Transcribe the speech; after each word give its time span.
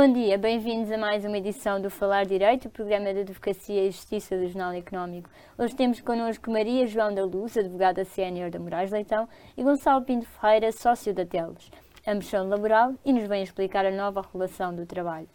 Bom 0.00 0.12
dia, 0.12 0.38
bem-vindos 0.38 0.92
a 0.92 0.96
mais 0.96 1.24
uma 1.24 1.38
edição 1.38 1.82
do 1.82 1.90
Falar 1.90 2.24
Direito, 2.24 2.68
o 2.68 2.70
programa 2.70 3.12
de 3.12 3.22
Advocacia 3.22 3.84
e 3.84 3.90
Justiça 3.90 4.36
do 4.36 4.46
Jornal 4.46 4.72
Económico. 4.74 5.28
Hoje 5.58 5.74
temos 5.74 6.00
connosco 6.00 6.52
Maria 6.52 6.86
João 6.86 7.12
da 7.12 7.24
Luz, 7.24 7.56
advogada 7.56 8.04
sénior 8.04 8.48
da 8.48 8.60
Moraes 8.60 8.92
Leitão, 8.92 9.28
e 9.56 9.62
Gonçalo 9.64 10.04
Pinto 10.04 10.24
Ferreira, 10.24 10.70
sócio 10.70 11.12
da 11.12 11.26
Teles. 11.26 11.68
Ambos 12.06 12.28
são 12.28 12.48
laboral 12.48 12.94
e 13.04 13.12
nos 13.12 13.26
vêm 13.26 13.42
explicar 13.42 13.84
a 13.84 13.90
nova 13.90 14.24
relação 14.32 14.72
do 14.72 14.86
trabalho. 14.86 15.28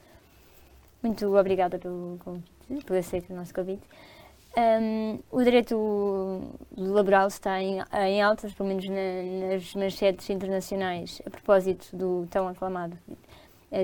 Muito 1.02 1.36
obrigada 1.36 1.78
pelo 1.78 2.18
convite, 2.24 2.86
por 2.86 2.96
aceitar 2.96 3.34
o 3.34 3.36
nosso 3.36 3.54
convite. 3.54 3.84
Um, 4.56 5.20
o 5.30 5.44
direito 5.44 6.42
laboral 6.78 7.28
está 7.28 7.62
em, 7.62 7.80
em 7.92 8.22
altas, 8.22 8.54
pelo 8.54 8.70
menos 8.70 8.88
na, 8.88 9.50
nas 9.52 9.76
manchetes 9.76 10.30
internacionais, 10.30 11.22
a 11.26 11.30
propósito 11.30 11.94
do 11.94 12.26
tão 12.32 12.48
aclamado 12.48 12.98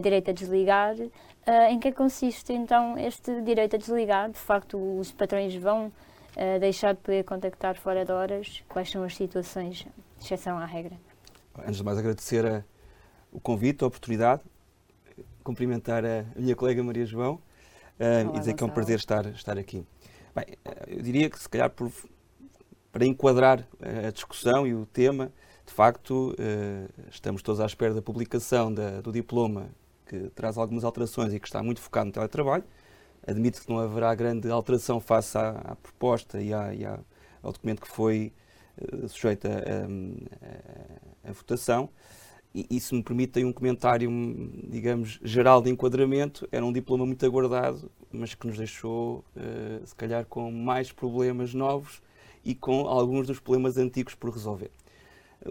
direito 0.02 0.30
a 0.30 0.34
desligar. 0.34 0.96
Uh, 1.48 1.72
em 1.72 1.80
que 1.80 1.92
consiste 1.92 2.54
então 2.54 2.98
este 2.98 3.42
direito 3.42 3.76
a 3.76 3.80
desligar? 3.80 4.30
De 4.30 4.38
facto, 4.38 4.78
os 5.00 5.12
patrões 5.12 5.56
vão 5.56 5.88
uh, 5.88 6.60
deixar 6.60 6.94
de 6.94 7.00
poder 7.00 7.24
contactar 7.24 7.76
fora 7.76 8.06
de 8.06 8.12
horas? 8.12 8.64
Quais 8.70 8.92
são 8.92 9.04
as 9.04 9.16
situações, 9.16 9.88
exceção 10.22 10.60
à 10.60 10.66
regra? 10.66 10.96
Antes 11.58 11.78
de 11.78 11.84
mais, 11.84 11.98
agradecer 11.98 12.46
a, 12.46 12.64
o 13.32 13.40
convite, 13.40 13.84
a 13.84 13.88
oportunidade, 13.88 14.42
cumprimentar 15.44 16.06
a 16.06 16.24
minha 16.36 16.56
colega 16.56 16.84
Maria 16.84 17.06
João 17.06 17.40
Olá, 18.00 18.36
e 18.36 18.40
dizer 18.40 18.54
que 18.54 18.64
é 18.64 18.66
um 18.68 18.70
prazer 18.70 19.00
estar, 19.00 19.26
estar 19.28 19.58
aqui. 19.58 19.84
Bem, 20.36 20.46
eu 20.88 21.02
diria 21.02 21.30
que, 21.30 21.40
se 21.40 21.50
calhar, 21.50 21.70
por, 21.72 21.92
para 22.92 23.06
enquadrar 23.06 23.68
a 24.08 24.12
discussão 24.12 24.68
e 24.68 24.74
o 24.76 24.86
tema, 24.86 25.32
de 25.66 25.74
facto, 25.74 26.36
estamos 27.10 27.42
todos 27.42 27.60
à 27.60 27.66
espera 27.66 27.94
da 27.94 28.02
publicação 28.02 28.72
da, 28.72 29.02
do 29.02 29.12
diploma 29.12 29.70
que 30.10 30.32
traz 30.34 30.58
algumas 30.58 30.84
alterações 30.84 31.32
e 31.34 31.40
que 31.40 31.48
está 31.48 31.62
muito 31.62 31.80
focado 31.80 32.08
no 32.08 32.12
teletrabalho. 32.12 32.64
Admito 33.26 33.62
que 33.62 33.70
não 33.70 33.78
haverá 33.78 34.16
grande 34.16 34.50
alteração 34.50 35.00
face 35.00 35.38
à, 35.38 35.50
à 35.52 35.76
proposta 35.76 36.42
e, 36.42 36.52
à, 36.52 36.74
e 36.74 36.84
à, 36.84 37.00
ao 37.44 37.52
documento 37.52 37.82
que 37.82 37.88
foi 37.88 38.34
uh, 38.82 39.08
sujeito 39.08 39.48
a, 39.48 41.32
votação. 41.32 41.90
E, 42.56 42.66
e 42.72 42.80
se 42.80 42.96
me 42.96 43.04
permitem 43.04 43.46
um 43.46 43.54
comentário, 43.54 44.10
digamos, 44.68 45.20
geral 45.24 45.62
de 45.62 45.70
enquadramento, 45.70 46.50
era 46.52 46.66
um 46.66 46.74
diploma 46.74 47.06
muito 47.06 47.24
aguardado, 47.24 47.92
mas 48.12 48.34
que 48.34 48.48
nos 48.48 48.58
deixou, 48.58 49.24
uh, 49.36 49.86
se 49.86 49.94
calhar, 49.94 50.26
com 50.26 50.52
mais 50.52 50.92
problemas 50.92 51.54
novos 51.54 52.02
e 52.44 52.56
com 52.56 52.88
alguns 52.88 53.28
dos 53.28 53.40
problemas 53.40 53.78
antigos 53.78 54.16
por 54.16 54.32
resolver. 54.32 54.72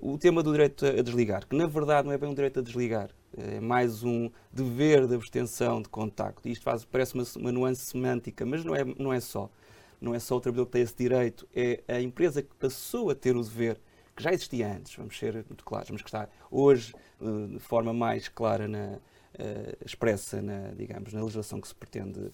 O 0.02 0.18
tema 0.18 0.42
do 0.42 0.50
direito 0.50 0.84
a 0.84 1.00
desligar, 1.00 1.46
que 1.46 1.56
na 1.56 1.66
verdade 1.66 2.08
não 2.08 2.12
é 2.12 2.18
bem 2.18 2.28
um 2.28 2.34
direito 2.34 2.58
a 2.58 2.62
desligar, 2.62 3.10
é 3.38 3.60
mais 3.60 4.02
um 4.02 4.30
dever 4.52 5.06
de 5.06 5.14
abstenção 5.14 5.80
de 5.80 5.88
contacto. 5.88 6.48
Isto 6.48 6.62
faz, 6.62 6.84
parece 6.84 7.14
uma, 7.14 7.24
uma 7.36 7.52
nuance 7.52 7.82
semântica, 7.82 8.44
mas 8.44 8.64
não 8.64 8.74
é, 8.74 8.84
não 8.84 9.12
é 9.12 9.20
só. 9.20 9.50
Não 10.00 10.14
é 10.14 10.18
só 10.18 10.36
o 10.36 10.40
trabalhador 10.40 10.66
que 10.66 10.72
tem 10.72 10.82
esse 10.82 10.96
direito, 10.96 11.48
é 11.54 11.82
a 11.88 12.00
empresa 12.00 12.42
que 12.42 12.54
passou 12.54 13.10
a 13.10 13.14
ter 13.14 13.36
o 13.36 13.42
dever, 13.42 13.80
que 14.14 14.22
já 14.22 14.32
existia 14.32 14.72
antes, 14.72 14.94
vamos 14.94 15.18
ser 15.18 15.34
muito 15.34 15.64
claros, 15.64 15.90
mas 15.90 16.02
que 16.02 16.08
está 16.08 16.28
hoje 16.50 16.94
eh, 17.20 17.46
de 17.54 17.58
forma 17.58 17.92
mais 17.92 18.28
clara 18.28 18.68
na, 18.68 18.98
Uh, 19.34 19.84
expressa 19.84 20.42
na, 20.42 20.70
digamos, 20.70 21.12
na 21.12 21.20
legislação 21.20 21.60
que 21.60 21.68
se 21.68 21.74
pretende 21.74 22.32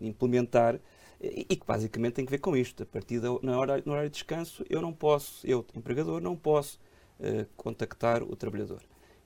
implementar 0.00 0.80
e, 1.20 1.46
e, 1.50 1.56
que 1.56 1.66
basicamente 1.66 2.14
tem 2.14 2.24
que 2.24 2.30
ver 2.30 2.38
com 2.38 2.56
isto. 2.56 2.84
A 2.84 2.86
partir 2.86 3.20
da 3.20 3.28
na 3.42 3.58
hora, 3.58 3.82
no 3.84 3.92
horário 3.92 4.08
de 4.08 4.14
descanso, 4.14 4.64
eu 4.70 4.80
não 4.80 4.94
posso, 4.94 5.46
eu, 5.46 5.66
empregador, 5.74 6.22
não 6.22 6.36
posso 6.36 6.80
contactar 7.56 8.22
o 8.22 8.34
trabalhador. 8.34 8.80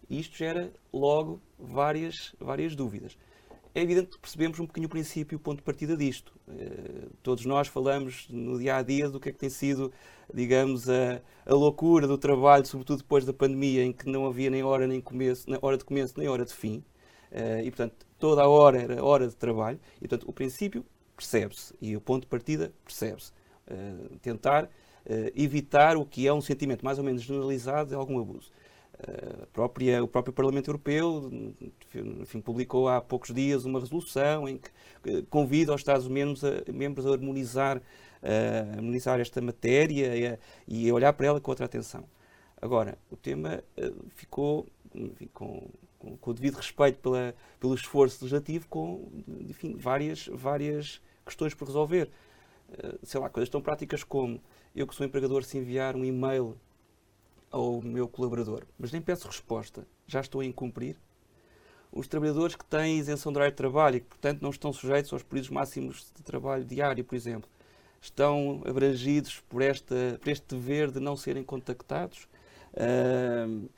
E 0.09 0.21
isto 0.21 0.37
gera 0.37 0.73
logo 0.93 1.41
várias, 1.59 2.35
várias 2.39 2.75
dúvidas. 2.75 3.17
É 3.75 3.83
evidente 3.83 4.11
que 4.11 4.21
percebemos 4.21 4.61
um 4.61 4.67
bocadinho 4.67 4.87
o 4.87 4.91
princípio 4.91 5.37
ponto 5.37 5.57
de 5.57 5.65
partida 5.65 5.97
disto. 5.97 6.33
Uh, 6.47 7.11
todos 7.25 7.45
nós 7.45 7.67
falamos 7.67 8.29
no 8.31 8.57
dia 8.57 8.77
a 8.77 8.83
dia 8.83 9.11
do 9.11 9.19
que 9.19 9.31
é 9.31 9.33
que 9.33 9.39
tem 9.39 9.51
sido, 9.51 9.93
digamos, 10.33 10.89
a, 10.89 11.21
a 11.45 11.53
loucura 11.53 12.07
do 12.07 12.17
trabalho, 12.17 12.65
sobretudo 12.65 12.99
depois 12.99 13.25
da 13.25 13.33
pandemia, 13.33 13.83
em 13.83 13.93
que 13.93 14.09
não 14.09 14.27
havia 14.27 14.49
nem 14.49 14.63
hora, 14.63 14.87
nem 14.87 15.01
começo, 15.01 15.51
nem 15.51 15.59
hora 15.61 15.77
de 15.77 15.85
começo, 15.85 16.15
nem 16.17 16.29
hora 16.29 16.45
de 16.45 16.55
fim. 16.55 16.85
Uh, 17.33 17.65
e, 17.65 17.71
portanto, 17.73 18.07
toda 18.17 18.43
a 18.43 18.49
hora 18.49 18.81
era 18.81 19.05
hora 19.05 19.27
de 19.27 19.35
trabalho. 19.35 19.81
E, 19.97 20.07
portanto, 20.07 20.29
o 20.29 20.33
princípio 20.33 20.87
percebe-se 21.17 21.75
e 21.81 21.97
o 21.97 22.01
ponto 22.01 22.23
de 22.23 22.29
partida 22.29 22.73
percebe-se. 22.85 23.33
Uh, 23.67 24.17
tentar 24.19 24.71
evitar 25.35 25.99
o 25.99 26.07
que 26.07 26.27
é 26.27 26.33
um 26.33 26.41
sentimento 26.41 26.83
mais 26.83 26.97
ou 26.97 27.05
menos 27.05 27.21
generalizado 27.21 27.91
de 27.91 27.95
algum 27.95 28.19
abuso 28.19 28.51
própria, 29.53 30.03
o 30.03 30.09
próprio 30.09 30.33
Parlamento 30.33 30.69
Europeu 30.69 31.31
enfim, 32.21 32.41
publicou 32.41 32.89
há 32.89 33.01
poucos 33.01 33.35
dias 33.35 33.65
uma 33.65 33.81
resolução 33.81 34.49
em 34.49 34.59
que 34.59 35.23
convida 35.31 35.75
os 35.75 35.81
Estados-membros 35.81 36.45
a, 36.45 36.63
membros 36.73 37.07
a 37.07 37.11
harmonizar, 37.11 37.83
a 38.23 38.77
harmonizar 38.77 39.21
esta 39.21 39.41
matéria 39.41 40.17
e 40.17 40.27
a, 40.27 40.39
e 40.67 40.91
a 40.91 40.95
olhar 40.95 41.13
para 41.13 41.27
ela 41.27 41.41
com 41.41 41.51
outra 41.51 41.67
atenção. 41.67 42.05
Agora, 42.61 42.97
o 43.11 43.17
tema 43.17 43.63
eh, 43.77 43.93
ficou, 44.17 44.67
enfim, 44.95 45.29
com, 45.35 45.69
com, 45.99 46.17
com, 46.17 46.31
o 46.31 46.35
devido 46.35 46.55
respeito 46.55 46.99
pela, 46.99 47.35
pelo 47.61 47.75
esforço 47.75 48.25
legislativo, 48.25 48.67
com 48.69 49.07
enfim, 49.41 49.77
várias, 49.77 50.29
várias 50.29 50.99
questões 51.27 51.53
por 51.53 51.67
resolver. 51.67 52.09
Eh, 52.79 52.95
sei 53.03 53.21
lá, 53.21 53.29
coisas 53.29 53.51
tão 53.51 53.61
práticas 53.61 54.03
como 54.03 54.41
eu 54.75 54.87
que 54.87 54.95
sou 54.95 55.05
empregador, 55.05 55.45
se 55.45 55.59
enviar 55.59 55.95
um 55.95 56.05
e-mail 56.05 56.57
ao 57.55 57.81
meu 57.81 58.09
colaborador, 58.09 58.65
mas 58.77 58.91
nem 58.91 59.01
peço 59.01 59.29
resposta, 59.29 59.87
já 60.09 60.21
estou 60.21 60.41
a 60.41 60.45
incumprir? 60.45 60.97
Os 61.93 62.09
trabalhadores 62.09 62.57
que 62.57 62.65
têm 62.65 62.99
isenção 62.99 63.31
de 63.31 63.39
horário 63.39 63.53
de 63.53 63.57
trabalho 63.57 63.97
e 63.97 64.01
que, 64.01 64.09
portanto, 64.09 64.43
não 64.43 64.51
estão 64.51 64.73
sujeitos 64.73 65.13
aos 65.13 65.23
períodos 65.23 65.51
máximos 65.51 66.11
de 66.17 66.23
trabalho 66.25 66.65
diário, 66.65 67.05
por 67.05 67.15
exemplo, 67.15 67.49
estão 68.01 68.61
abrangidos 68.67 69.39
por, 69.49 69.63
esta, 69.63 70.19
por 70.21 70.29
este 70.29 70.45
dever 70.49 70.91
de 70.91 70.99
não 70.99 71.17
serem 71.17 71.45
contactados? 71.45 72.27
Uh, 72.73 73.69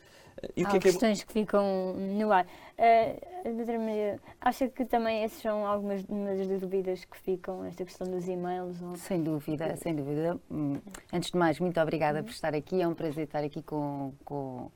e 0.54 0.64
Há 0.64 0.70
que 0.70 0.76
é 0.76 0.80
que 0.80 0.88
é 0.88 0.91
questões 0.91 1.20
é... 1.20 1.24
que 1.24 1.32
ficam 1.32 1.94
no 1.94 2.30
ar. 2.30 2.44
Uh, 2.44 3.56
doutora 3.56 3.78
Maria, 3.78 4.20
acha 4.41 4.69
que 4.69 4.84
também 4.84 5.22
essas 5.22 5.41
são 5.41 5.66
algumas 5.66 6.04
das 6.04 6.60
dúvidas 6.60 7.04
que 7.04 7.16
ficam, 7.19 7.64
esta 7.64 7.84
questão 7.84 8.06
dos 8.06 8.28
e-mails? 8.28 8.80
Ou... 8.82 8.97
Sem 8.97 9.22
dúvida, 9.22 9.76
sem 9.76 9.94
dúvida. 9.94 10.38
Hum, 10.50 10.78
antes 11.12 11.30
de 11.30 11.38
mais, 11.38 11.58
muito 11.58 11.80
obrigada 11.80 12.19
uhum. 12.19 12.24
por 12.24 12.30
estar 12.30 12.54
aqui. 12.54 12.82
É 12.82 12.88
um 12.88 12.94
prazer 12.94 13.24
estar 13.24 13.42
aqui 13.42 13.62
com, 13.62 14.12
com, 14.24 14.70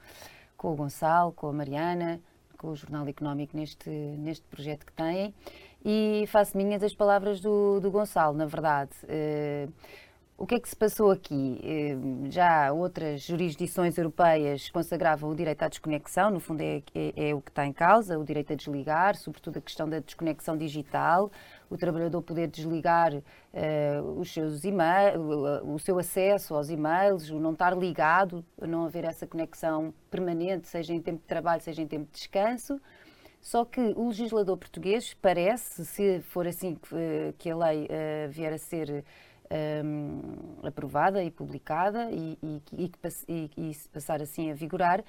com 0.56 0.72
o 0.72 0.76
Gonçalo, 0.76 1.32
com 1.32 1.48
a 1.48 1.52
Mariana, 1.52 2.20
com 2.56 2.68
o 2.68 2.76
Jornal 2.76 3.06
Económico 3.06 3.56
neste, 3.56 3.90
neste 3.90 4.46
projeto 4.46 4.86
que 4.86 4.92
têm. 4.92 5.34
E 5.84 6.24
faço 6.28 6.56
minhas 6.56 6.82
as 6.82 6.94
palavras 6.94 7.40
do, 7.40 7.80
do 7.80 7.90
Gonçalo, 7.90 8.36
na 8.36 8.46
verdade. 8.46 8.92
Uh, 9.04 9.72
o 10.40 10.46
que 10.46 10.54
é 10.54 10.60
que 10.60 10.68
se 10.70 10.74
passou 10.74 11.10
aqui? 11.10 11.60
Eh, 11.62 12.30
já 12.30 12.72
outras 12.72 13.20
jurisdições 13.20 13.98
europeias 13.98 14.70
consagravam 14.70 15.28
o 15.28 15.34
direito 15.34 15.62
à 15.62 15.68
desconexão, 15.68 16.30
no 16.30 16.40
fundo 16.40 16.62
é, 16.62 16.82
é, 16.94 17.28
é, 17.28 17.34
o 17.34 17.42
que 17.42 17.50
está 17.50 17.66
em 17.66 17.74
causa, 17.74 18.18
o 18.18 18.24
direito 18.24 18.54
a 18.54 18.56
desligar, 18.56 19.16
sobretudo 19.16 19.58
a 19.58 19.60
questão 19.60 19.86
da 19.86 19.98
desconexão 19.98 20.56
digital, 20.56 21.30
o 21.68 21.76
trabalhador 21.76 22.22
poder 22.22 22.48
desligar 22.48 23.12
uh, 23.14 24.02
os 24.18 24.32
seus 24.32 24.62
o 25.62 25.78
seu 25.78 25.98
acesso 25.98 26.54
aos 26.54 26.70
e-mails, 26.70 27.28
o 27.28 27.38
não 27.38 27.52
estar 27.52 27.76
ligado, 27.76 28.42
não 28.58 28.86
haver 28.86 29.04
essa 29.04 29.26
conexão 29.26 29.92
permanente, 30.10 30.68
seja 30.68 30.94
em 30.94 31.02
tempo 31.02 31.18
de 31.18 31.26
trabalho, 31.26 31.60
seja 31.60 31.82
em 31.82 31.86
tempo 31.86 32.06
de 32.06 32.12
descanso. 32.12 32.80
Só 33.42 33.64
que 33.64 33.80
o 33.80 34.08
legislador 34.08 34.56
português 34.56 35.14
parece, 35.14 35.84
se 35.84 36.20
for 36.20 36.46
assim 36.46 36.74
que, 36.74 36.94
eh, 36.94 37.34
que 37.38 37.50
a 37.50 37.56
lei 37.56 37.84
uh, 37.84 38.30
vier 38.30 38.52
a 38.52 38.58
ser 38.58 39.02
um, 39.84 40.66
aprovada 40.66 41.22
e 41.22 41.30
publicada 41.30 42.10
e, 42.10 42.38
e, 42.42 42.62
e, 43.28 43.50
e, 43.56 43.74
se 43.74 43.88
passar 43.88 44.22
assim 44.22 44.50
a 44.50 44.54
vigorar, 44.54 45.02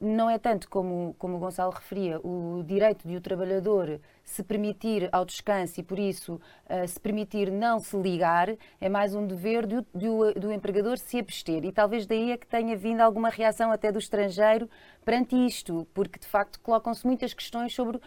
não 0.00 0.28
é 0.28 0.38
tanto 0.38 0.68
como, 0.68 1.14
como 1.18 1.36
o 1.36 1.38
Gonçalo 1.38 1.72
referia, 1.72 2.18
o 2.18 2.62
direito 2.66 3.06
de 3.06 3.16
o 3.16 3.20
trabalhador 3.20 4.00
se 4.24 4.42
permitir 4.42 5.08
ao 5.12 5.24
descanso 5.24 5.80
e, 5.80 5.82
por 5.82 5.98
isso, 5.98 6.34
uh, 6.34 6.86
se 6.88 6.98
permitir 6.98 7.50
não 7.50 7.78
se 7.78 7.96
ligar, 7.96 8.48
é 8.80 8.88
mais 8.88 9.14
um 9.14 9.26
dever 9.26 9.66
do, 9.66 9.82
do, 9.94 10.34
do 10.34 10.52
empregador 10.52 10.98
se 10.98 11.18
abster. 11.18 11.64
E 11.64 11.72
talvez 11.72 12.06
daí 12.06 12.32
é 12.32 12.36
que 12.36 12.46
tenha 12.46 12.76
vindo 12.76 13.00
alguma 13.00 13.28
reação 13.28 13.70
até 13.70 13.92
do 13.92 13.98
estrangeiro 13.98 14.68
perante 15.04 15.36
isto, 15.36 15.86
porque 15.94 16.18
de 16.18 16.26
facto 16.26 16.58
colocam-se 16.60 17.06
muitas 17.06 17.32
questões 17.32 17.74
sobre 17.74 18.00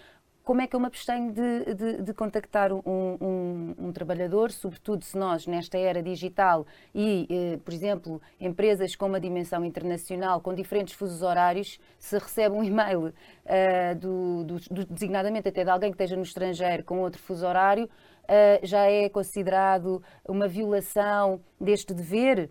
como 0.47 0.61
é 0.61 0.67
que 0.67 0.73
eu 0.73 0.79
me 0.79 0.85
abstenho 0.85 1.33
de, 1.33 1.75
de, 1.75 2.01
de 2.03 2.13
contactar 2.13 2.71
um, 2.71 2.81
um, 2.85 3.75
um, 3.77 3.91
trabalhador, 3.91 4.49
sobretudo 4.49 5.03
se 5.03 5.17
nós, 5.17 5.45
nesta 5.45 5.77
era 5.77 6.01
digital 6.01 6.65
e, 6.95 7.27
eh, 7.29 7.59
por 7.65 7.73
exemplo, 7.73 8.21
empresas 8.39 8.95
com 8.95 9.07
uma 9.07 9.19
dimensão 9.19 9.65
internacional, 9.65 10.39
com 10.39 10.55
diferentes 10.55 10.93
fusos 10.93 11.21
horários, 11.21 11.81
se 11.99 12.17
recebe 12.17 12.55
um 12.55 12.63
e-mail 12.63 13.07
uh, 13.07 13.95
do, 13.99 14.45
do, 14.45 14.55
do, 14.71 14.85
designadamente 14.85 15.49
até 15.49 15.65
de 15.65 15.69
alguém 15.69 15.91
que 15.91 15.95
esteja 15.95 16.15
no 16.15 16.23
estrangeiro 16.23 16.81
com 16.85 17.01
outro 17.01 17.21
fuso 17.21 17.45
horário, 17.45 17.83
uh, 17.83 18.65
já 18.65 18.85
é 18.85 19.09
considerado 19.09 20.01
uma 20.25 20.47
violação 20.47 21.41
deste 21.59 21.93
dever. 21.93 22.49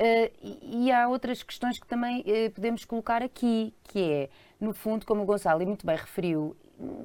Uh, 0.00 0.30
e, 0.40 0.86
e, 0.86 0.92
há 0.92 1.08
outras 1.08 1.42
questões 1.42 1.76
que 1.76 1.88
também 1.88 2.24
podemos 2.54 2.84
colocar 2.84 3.20
aqui, 3.20 3.74
que 3.82 4.12
é, 4.12 4.28
no 4.60 4.72
fundo, 4.72 5.04
como 5.04 5.22
o 5.22 5.26
Gonçalo 5.26 5.66
muito 5.66 5.84
bem 5.84 5.96
referiu, 5.96 6.56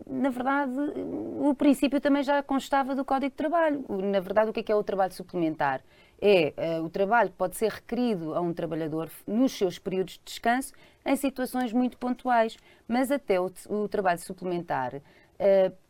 na 0.10 0.30
verdade, 0.30 0.74
o 1.40 1.54
princípio 1.54 2.02
também 2.02 2.24
já 2.24 2.42
constava 2.42 2.96
do 2.96 3.06
Código 3.06 3.30
de 3.30 3.36
Trabalho. 3.36 3.86
Na 3.90 4.20
verdade, 4.20 4.50
o 4.50 4.54
que 4.54 4.62
é, 4.62 4.64
que 4.64 4.72
é 4.72 4.76
o 4.76 4.84
trabalho 4.84 5.14
suplementar? 5.14 5.82
É 6.20 6.54
uh, 6.80 6.84
o 6.84 6.90
trabalho 6.90 7.30
que 7.30 7.36
pode 7.36 7.56
ser 7.56 7.72
requerido 7.72 8.34
a 8.34 8.42
um 8.42 8.52
trabalhador 8.54 9.10
nos 9.28 9.52
seus 9.52 9.78
períodos 9.78 10.14
de 10.14 10.22
descanso 10.26 10.74
em 11.06 11.16
situações 11.16 11.72
muito 11.72 11.98
pontuais, 11.98 12.58
mas 12.88 13.12
até 13.12 13.40
o, 13.40 13.52
o 13.70 13.88
trabalho 13.88 14.20
suplementar 14.20 14.96
uh, 14.96 15.02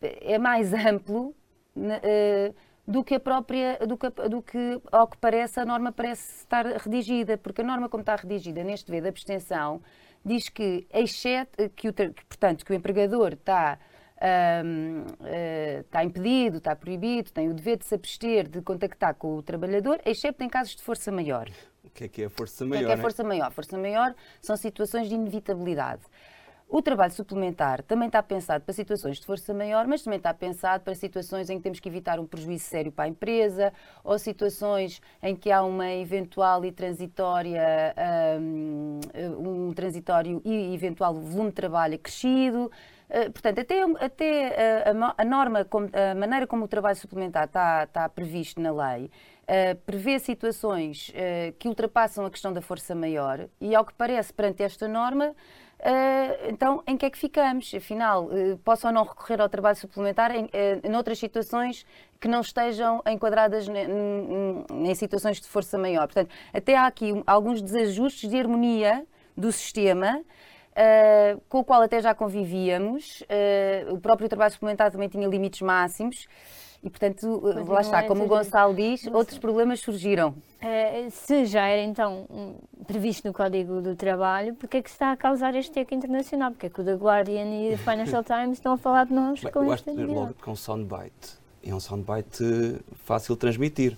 é 0.02 0.38
mais 0.38 0.74
amplo 0.76 1.34
uh, 1.78 2.56
do 2.86 3.04
que 3.04 3.16
a 3.16 3.20
própria, 3.20 3.80
do 3.88 3.98
que, 3.98 4.10
do 4.10 4.42
que, 4.42 4.82
ao 4.92 5.08
que 5.08 5.18
parece, 5.18 5.60
a 5.60 5.66
norma 5.66 5.92
parece 5.94 6.40
estar 6.40 6.66
redigida, 6.66 7.38
porque 7.38 7.62
a 7.62 7.64
norma 7.64 7.88
como 7.88 8.02
está 8.02 8.16
redigida 8.16 8.64
neste 8.64 8.92
V 8.92 9.02
da 9.02 9.10
abstenção 9.10 9.82
diz 10.26 10.50
que, 10.50 10.88
exceto, 10.94 11.70
que, 11.70 11.90
o, 11.90 11.94
portanto, 11.94 12.66
que 12.66 12.72
o 12.72 12.76
empregador 12.76 13.34
está 13.34 13.80
um, 14.66 15.02
uh, 15.02 15.26
eh, 15.26 15.84
está 15.86 16.04
impedido, 16.04 16.58
está 16.58 16.76
proibido, 16.76 17.32
tem 17.32 17.50
o 17.50 17.54
dever 17.54 17.78
de 17.78 17.86
se 17.86 17.96
abster 17.96 18.48
de 18.48 18.62
contactar 18.62 19.14
com 19.16 19.36
o 19.36 19.44
trabalhador, 19.44 20.02
exceto 20.06 20.44
em 20.44 20.50
casos 20.50 20.76
de 20.76 20.82
força 20.82 21.12
maior. 21.12 21.50
O 21.84 21.90
que 21.90 22.06
é 22.06 22.08
que 22.08 22.22
é 22.24 22.26
a 22.26 22.30
força 22.30 22.66
maior? 22.66 22.84
O 22.84 22.86
que 22.86 22.92
é, 22.92 22.96
que 22.96 23.00
é 23.00 23.02
força 23.02 23.24
maior? 23.24 23.52
Força 23.52 23.78
maior 23.78 24.16
são 24.42 24.58
situações 24.58 25.08
de 25.08 25.16
inevitabilidade. 25.16 26.02
O 26.70 26.82
trabalho 26.82 27.14
suplementar 27.14 27.82
também 27.84 28.08
está 28.08 28.22
pensado 28.22 28.66
para 28.66 28.74
situações 28.74 29.20
de 29.20 29.26
força 29.26 29.54
maior, 29.54 29.88
mas 29.88 30.04
também 30.04 30.18
está 30.18 30.34
pensado 30.34 30.84
para 30.84 30.94
situações 30.96 31.50
em 31.50 31.58
que 31.58 31.64
temos 31.64 31.80
que 31.80 31.88
evitar 31.88 32.20
um 32.20 32.26
prejuízo 32.26 32.66
sério 32.66 32.92
para 32.92 33.06
a 33.06 33.08
empresa 33.08 33.72
ou 34.04 34.20
situações 34.20 35.02
em 35.24 35.34
que 35.34 35.50
há 35.50 35.64
uma 35.64 35.90
eventual 35.94 36.66
e 36.66 36.72
transitória, 36.74 37.96
um, 38.42 39.00
um 39.70 39.74
transitório 39.74 40.42
e 40.44 40.74
eventual 40.74 41.14
volume 41.14 41.52
de 41.52 41.56
trabalho 41.56 41.96
acrescido. 41.96 42.70
Uh, 43.10 43.32
portanto, 43.32 43.60
até, 43.60 43.82
até 44.04 44.84
a, 44.88 45.16
a, 45.18 45.24
norma, 45.24 45.66
a 45.94 46.16
maneira 46.16 46.46
como 46.46 46.66
o 46.66 46.68
trabalho 46.68 46.98
suplementar 46.98 47.46
está, 47.46 47.86
está 47.86 48.10
previsto 48.10 48.60
na 48.60 48.72
lei, 48.74 49.06
uh, 49.06 49.76
prevê 49.86 50.20
situações 50.20 51.14
que 51.58 51.70
ultrapassam 51.70 52.26
a 52.26 52.30
questão 52.30 52.52
da 52.52 52.62
força 52.62 52.94
maior 52.94 53.48
e, 53.62 53.74
ao 53.74 53.86
que 53.86 53.94
parece, 53.94 54.34
perante 54.34 54.62
esta 54.62 54.86
norma, 54.86 55.34
Uh, 55.80 56.50
então, 56.50 56.82
em 56.88 56.98
que 56.98 57.06
é 57.06 57.10
que 57.10 57.18
ficamos? 57.18 57.72
Afinal, 57.74 58.26
uh, 58.26 58.58
posso 58.64 58.88
ou 58.88 58.94
não 58.94 59.04
recorrer 59.04 59.40
ao 59.40 59.48
trabalho 59.48 59.76
suplementar 59.76 60.32
em, 60.32 60.46
uh, 60.46 60.50
em 60.84 60.96
outras 60.96 61.20
situações 61.20 61.86
que 62.20 62.28
não 62.28 62.42
estejam 62.42 63.02
enquadradas 63.08 63.68
em 63.70 64.96
situações 64.96 65.40
de 65.40 65.48
força 65.48 65.78
maior? 65.78 66.08
Portanto, 66.08 66.34
até 66.52 66.76
há 66.76 66.88
aqui 66.88 67.14
um, 67.14 67.24
alguns 67.28 67.62
desajustes 67.62 68.28
de 68.28 68.40
harmonia 68.40 69.06
do 69.36 69.52
sistema. 69.52 70.22
Uh, 70.72 71.42
com 71.50 71.60
o 71.60 71.64
qual 71.64 71.82
até 71.82 72.00
já 72.00 72.14
convivíamos, 72.14 73.24
o 73.90 73.98
próprio 74.00 74.30
trabalho 74.30 74.54
suplementar 74.54 74.92
também 74.92 75.10
tinha 75.10 75.28
limites 75.28 75.60
máximos, 75.62 76.28
e, 76.84 76.90
portanto, 76.90 77.40
pois 77.42 77.68
lá 77.68 77.82
está, 77.82 78.04
como 78.04 78.24
o 78.24 78.28
Gonçalo 78.28 78.74
diz, 78.76 79.06
outros 79.08 79.38
problemas 79.40 79.80
surgiram. 79.80 80.30
Uh, 80.30 81.10
se 81.10 81.46
já 81.46 81.68
era 81.68 81.82
então 81.82 82.26
um, 82.30 82.56
previsto 82.86 83.28
no 83.28 83.34
Código 83.34 83.82
do 83.82 83.96
Trabalho, 83.96 84.54
porque 84.56 84.78
é 84.78 84.82
que 84.82 84.90
se 84.90 84.96
está 84.96 85.12
a 85.12 85.18
causar 85.18 85.56
este 85.56 85.80
eco 85.80 85.94
internacional? 85.94 86.52
Porque 86.52 86.68
é 86.68 86.70
que 86.70 86.80
o 86.80 86.84
The 86.84 86.94
Guardian 86.94 87.46
e 87.46 87.74
o 87.74 87.78
Financial 87.78 88.24
Times 88.26 88.58
estão 88.58 88.74
a 88.74 88.78
falar 88.78 89.06
de 89.06 89.14
nós 89.14 89.42
Bem, 89.42 89.52
com 89.52 89.64
eu 89.64 89.74
esta 89.74 89.92
acho 89.92 90.00
que 90.00 90.06
logo 90.06 90.34
que 90.34 90.50
é 90.50 90.52
um 90.52 90.56
soundbite. 90.56 91.40
É 91.64 91.74
um 91.74 91.80
soundbite 91.80 92.80
fácil 93.04 93.36
de 93.36 93.40
transmitir. 93.42 93.98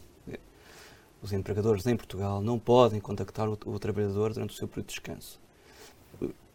Os 1.21 1.33
empregadores 1.33 1.85
em 1.85 1.97
Portugal 1.97 2.41
não 2.41 2.57
podem 2.57 3.01
contactar 3.01 3.49
o, 3.49 3.57
o 3.65 3.77
trabalhador 3.77 4.33
durante 4.33 4.51
o 4.51 4.57
seu 4.57 4.69
período 4.69 4.87
de 4.87 4.93
descanso. 4.93 5.39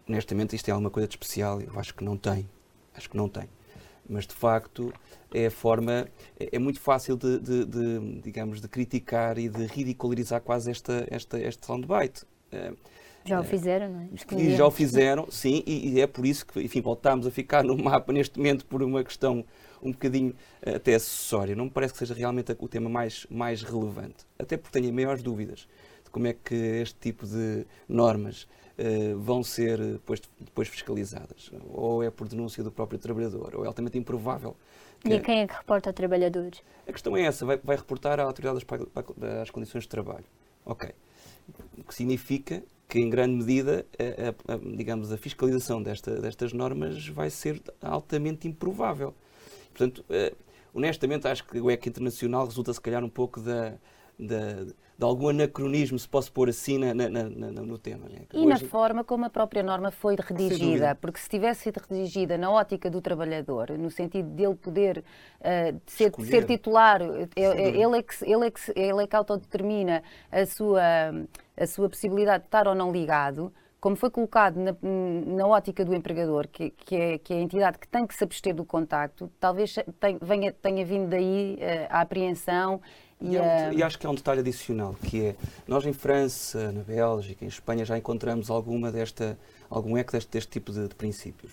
Honestamente, 0.08 0.56
isto 0.56 0.68
é 0.68 0.72
alguma 0.72 0.90
coisa 0.90 1.06
de 1.06 1.14
especial? 1.14 1.60
Eu 1.60 1.78
acho 1.78 1.94
que 1.94 2.02
não 2.02 2.16
tem. 2.16 2.48
Acho 2.94 3.10
que 3.10 3.16
não 3.16 3.28
tem 3.28 3.48
mas 4.08 4.26
de 4.26 4.34
facto 4.34 4.92
é 5.32 5.46
a 5.46 5.50
forma, 5.50 6.06
é, 6.38 6.56
é 6.56 6.58
muito 6.58 6.80
fácil 6.80 7.16
de, 7.16 7.38
de, 7.38 7.64
de, 7.64 8.20
digamos, 8.22 8.60
de 8.60 8.68
criticar 8.68 9.38
e 9.38 9.48
de 9.48 9.66
ridicularizar 9.66 10.40
quase 10.40 10.70
esta, 10.70 11.06
esta, 11.10 11.40
este 11.40 11.66
soundbite. 11.66 12.24
Eh, 12.52 12.72
já 13.24 13.40
o 13.40 13.42
eh, 13.42 13.46
fizeram, 13.46 13.88
não 13.90 14.00
é? 14.00 14.08
E 14.36 14.54
já 14.54 14.66
o 14.66 14.70
fizeram, 14.70 15.30
sim, 15.30 15.62
e, 15.66 15.94
e, 15.94 16.00
é 16.00 16.06
por 16.06 16.26
isso 16.26 16.46
que, 16.46 16.60
enfim, 16.60 16.80
voltamos 16.80 17.26
a 17.26 17.30
ficar 17.30 17.64
no 17.64 17.76
mapa 17.76 18.12
neste 18.12 18.38
momento 18.38 18.66
por 18.66 18.82
uma 18.82 19.02
questão 19.02 19.44
um 19.82 19.90
bocadinho 19.92 20.34
eh, 20.62 20.76
até 20.76 20.94
acessória. 20.94 21.56
Não 21.56 21.64
me 21.64 21.70
parece 21.70 21.94
que 21.94 21.98
seja 21.98 22.14
realmente 22.14 22.54
o 22.58 22.68
tema 22.68 22.88
mais, 22.88 23.26
mais 23.30 23.62
relevante, 23.62 24.26
até 24.38 24.56
porque 24.56 24.78
tenho 24.78 24.92
maiores 24.92 25.22
dúvidas 25.22 25.66
de 26.04 26.10
como 26.10 26.26
é 26.26 26.32
que 26.32 26.54
este 26.54 26.98
tipo 27.00 27.26
de 27.26 27.66
normas 27.88 28.46
uh, 28.78 29.18
vão 29.18 29.42
ser 29.42 29.78
depois, 29.78 30.20
depois 30.40 30.68
fiscalizadas. 30.68 31.50
Ou 31.72 32.02
é 32.02 32.10
por 32.10 32.28
denúncia 32.28 32.62
do 32.62 32.70
próprio 32.70 32.98
trabalhador, 32.98 33.54
ou 33.56 33.64
é 33.64 33.66
altamente 33.66 33.98
improvável. 33.98 34.56
Que 35.00 35.14
e 35.14 35.20
quem 35.20 35.40
é 35.40 35.46
que 35.46 35.54
reporta 35.54 35.90
a 35.90 35.92
trabalhadores? 35.92 36.62
A 36.86 36.92
questão 36.92 37.16
é 37.16 37.22
essa, 37.22 37.44
vai, 37.44 37.58
vai 37.58 37.76
reportar 37.76 38.18
à 38.18 38.22
autoridade 38.22 38.64
das, 38.64 39.04
das 39.16 39.50
condições 39.50 39.82
de 39.82 39.88
trabalho. 39.88 40.24
Ok. 40.64 40.90
O 41.78 41.84
que 41.84 41.94
significa 41.94 42.62
que, 42.88 42.98
em 42.98 43.10
grande 43.10 43.36
medida, 43.36 43.84
a, 43.98 44.52
a, 44.52 44.54
a, 44.54 44.76
digamos, 44.76 45.12
a 45.12 45.16
fiscalização 45.16 45.82
desta, 45.82 46.20
destas 46.20 46.52
normas 46.52 47.06
vai 47.08 47.28
ser 47.28 47.60
altamente 47.82 48.48
improvável. 48.48 49.14
Portanto, 49.70 50.04
uh, 50.08 50.36
honestamente, 50.72 51.26
acho 51.28 51.44
que 51.44 51.60
o 51.60 51.70
EC 51.70 51.88
internacional 51.88 52.46
resulta, 52.46 52.72
se 52.72 52.80
calhar, 52.80 53.04
um 53.04 53.08
pouco 53.08 53.40
da, 53.40 53.74
da 54.18 54.66
de 54.96 55.04
algum 55.04 55.28
anacronismo, 55.28 55.98
se 55.98 56.08
posso 56.08 56.32
pôr 56.32 56.48
assim, 56.48 56.78
na, 56.78 56.94
na, 56.94 57.08
na, 57.08 57.50
no 57.50 57.76
tema. 57.76 58.08
Né? 58.08 58.20
E 58.32 58.38
Hoje... 58.38 58.46
na 58.46 58.58
forma 58.58 59.02
como 59.02 59.24
a 59.24 59.30
própria 59.30 59.62
norma 59.62 59.90
foi 59.90 60.16
redigida, 60.16 60.94
porque 60.94 61.18
se 61.18 61.28
tivesse 61.28 61.64
sido 61.64 61.80
redigida 61.88 62.38
na 62.38 62.50
ótica 62.50 62.88
do 62.88 63.00
trabalhador, 63.00 63.70
no 63.76 63.90
sentido 63.90 64.28
dele 64.30 64.54
poder 64.54 64.98
uh, 65.40 65.80
ser, 65.86 66.12
ser, 66.24 66.46
titular, 66.46 67.02
eh, 67.02 67.28
eh, 67.34 67.68
ele 67.70 67.98
é, 67.98 68.02
que, 68.02 68.14
ele, 68.24 68.46
é 68.46 68.50
que, 68.50 68.60
ele 68.76 69.02
é 69.02 69.06
que 69.06 69.16
autodetermina 69.16 70.02
a 70.30 70.46
sua, 70.46 70.82
a 71.56 71.66
sua 71.66 71.88
possibilidade 71.88 72.44
de 72.44 72.48
estar 72.48 72.68
ou 72.68 72.74
não 72.74 72.92
ligado, 72.92 73.52
como 73.84 73.96
foi 73.96 74.08
colocado 74.08 74.56
na, 74.56 74.74
na 74.80 75.46
ótica 75.46 75.84
do 75.84 75.94
empregador, 75.94 76.48
que, 76.48 76.70
que, 76.70 76.96
é, 76.96 77.18
que, 77.18 77.34
é, 77.34 77.36
a 77.36 77.40
entidade 77.40 77.78
que 77.78 77.86
tem 77.86 78.06
que 78.06 78.14
se 78.14 78.24
abster 78.24 78.54
do 78.54 78.64
contacto, 78.64 79.30
talvez 79.38 79.74
tenha, 80.26 80.52
tenha 80.52 80.86
vindo 80.86 81.10
daí 81.10 81.58
uh, 81.60 81.86
a 81.90 82.00
apreensão 82.00 82.80
e, 83.20 83.36
é 83.36 83.42
um, 83.42 83.72
e, 83.72 83.82
acho 83.82 83.98
que 83.98 84.06
há 84.06 84.10
um 84.10 84.14
detalhe 84.14 84.40
adicional, 84.40 84.94
que 85.02 85.20
é, 85.26 85.36
nós 85.66 85.84
em 85.86 85.92
França, 85.92 86.72
na 86.72 86.82
Bélgica, 86.82 87.44
em 87.44 87.48
Espanha 87.48 87.84
já 87.84 87.96
encontramos 87.96 88.50
alguma 88.50 88.90
desta, 88.90 89.38
algum 89.70 89.96
eco 89.96 90.12
deste, 90.12 90.30
deste 90.30 90.50
tipo 90.50 90.72
de, 90.72 90.88
de, 90.88 90.94
princípios, 90.94 91.52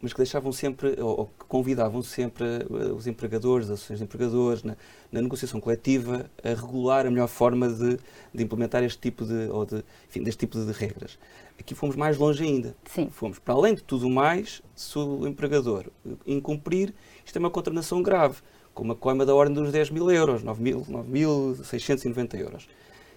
mas 0.00 0.12
que 0.12 0.18
deixavam 0.18 0.52
sempre, 0.52 1.00
ou, 1.00 1.20
ou 1.20 1.26
que 1.26 1.44
convidavam 1.46 2.02
sempre 2.02 2.44
uh, 2.68 2.94
os 2.94 3.06
empregadores, 3.06 3.66
as 3.66 3.74
associações 3.74 3.98
de 3.98 4.04
empregadores, 4.04 4.62
na, 4.62 4.76
na, 5.12 5.22
negociação 5.22 5.60
coletiva, 5.60 6.30
a 6.42 6.48
regular 6.48 7.06
a 7.06 7.10
melhor 7.10 7.28
forma 7.28 7.68
de, 7.68 7.98
de 8.34 8.42
implementar 8.42 8.82
este 8.82 8.98
tipo 8.98 9.24
de, 9.24 9.48
ou 9.50 9.64
de, 9.64 9.84
enfim, 10.08 10.22
deste 10.22 10.40
tipo 10.40 10.58
de, 10.58 10.66
de 10.66 10.72
regras. 10.72 11.18
Aqui 11.58 11.74
fomos 11.74 11.96
mais 11.96 12.18
longe 12.18 12.44
ainda. 12.44 12.76
Sim. 12.84 13.08
Fomos, 13.10 13.38
para 13.38 13.54
além 13.54 13.74
de 13.74 13.82
tudo 13.82 14.10
mais, 14.10 14.60
se 14.74 14.98
o 14.98 15.26
empregador 15.26 15.86
incumprir, 16.26 16.92
isto 17.24 17.36
é 17.36 17.38
uma 17.38 17.50
condenação 17.50 18.02
grave 18.02 18.42
com 18.76 18.84
uma 18.84 18.94
coima 18.94 19.24
da 19.24 19.34
ordem 19.34 19.54
dos 19.54 19.72
10 19.72 19.88
mil 19.90 20.10
euros, 20.10 20.44
9.690 20.44 22.38
euros. 22.38 22.68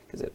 Quer 0.07 0.15
dizer, 0.15 0.31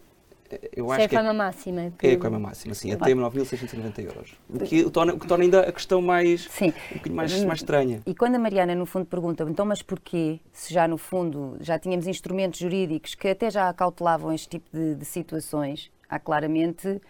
eu 0.77 0.93
acho 0.93 1.01
Isso 1.01 1.07
é 1.07 1.09
que 1.09 1.17
a 1.17 1.21
coima 1.21 1.33
máxima. 1.33 1.93
Que... 1.99 2.07
É 2.09 2.13
a 2.13 2.19
coima 2.19 2.39
máxima, 2.39 2.75
sim, 2.75 2.93
até 2.93 3.13
9.690 3.13 4.05
euros. 4.05 4.37
O 4.51 4.59
que, 4.59 4.91
torna, 4.91 5.15
o 5.15 5.19
que 5.19 5.27
torna 5.27 5.45
ainda 5.45 5.61
a 5.61 5.73
questão 5.73 6.03
mais, 6.03 6.47
sim. 6.51 6.67
um 6.67 6.97
bocadinho 6.99 7.17
mais, 7.17 7.45
mais 7.45 7.61
estranha. 7.61 8.03
E 8.05 8.15
quando 8.15 8.35
a 8.35 8.39
Mariana, 8.39 8.75
no 8.75 8.85
fundo, 8.85 9.07
pergunta, 9.07 9.47
então, 9.49 9.65
mas 9.65 9.81
porquê, 9.81 10.41
se 10.53 10.75
já 10.75 10.87
no 10.87 10.99
fundo 10.99 11.57
já 11.59 11.79
tínhamos 11.79 12.07
instrumentos 12.07 12.61
jurídicos 12.61 13.15
que 13.15 13.29
até 13.29 13.51
já 13.51 13.71
acautelavam 13.71 14.31
este 14.31 14.51
tipo 14.51 14.69
de, 14.71 14.95
de 14.95 15.05
situações, 15.07 15.91
há 16.07 16.19
claramente 16.19 17.01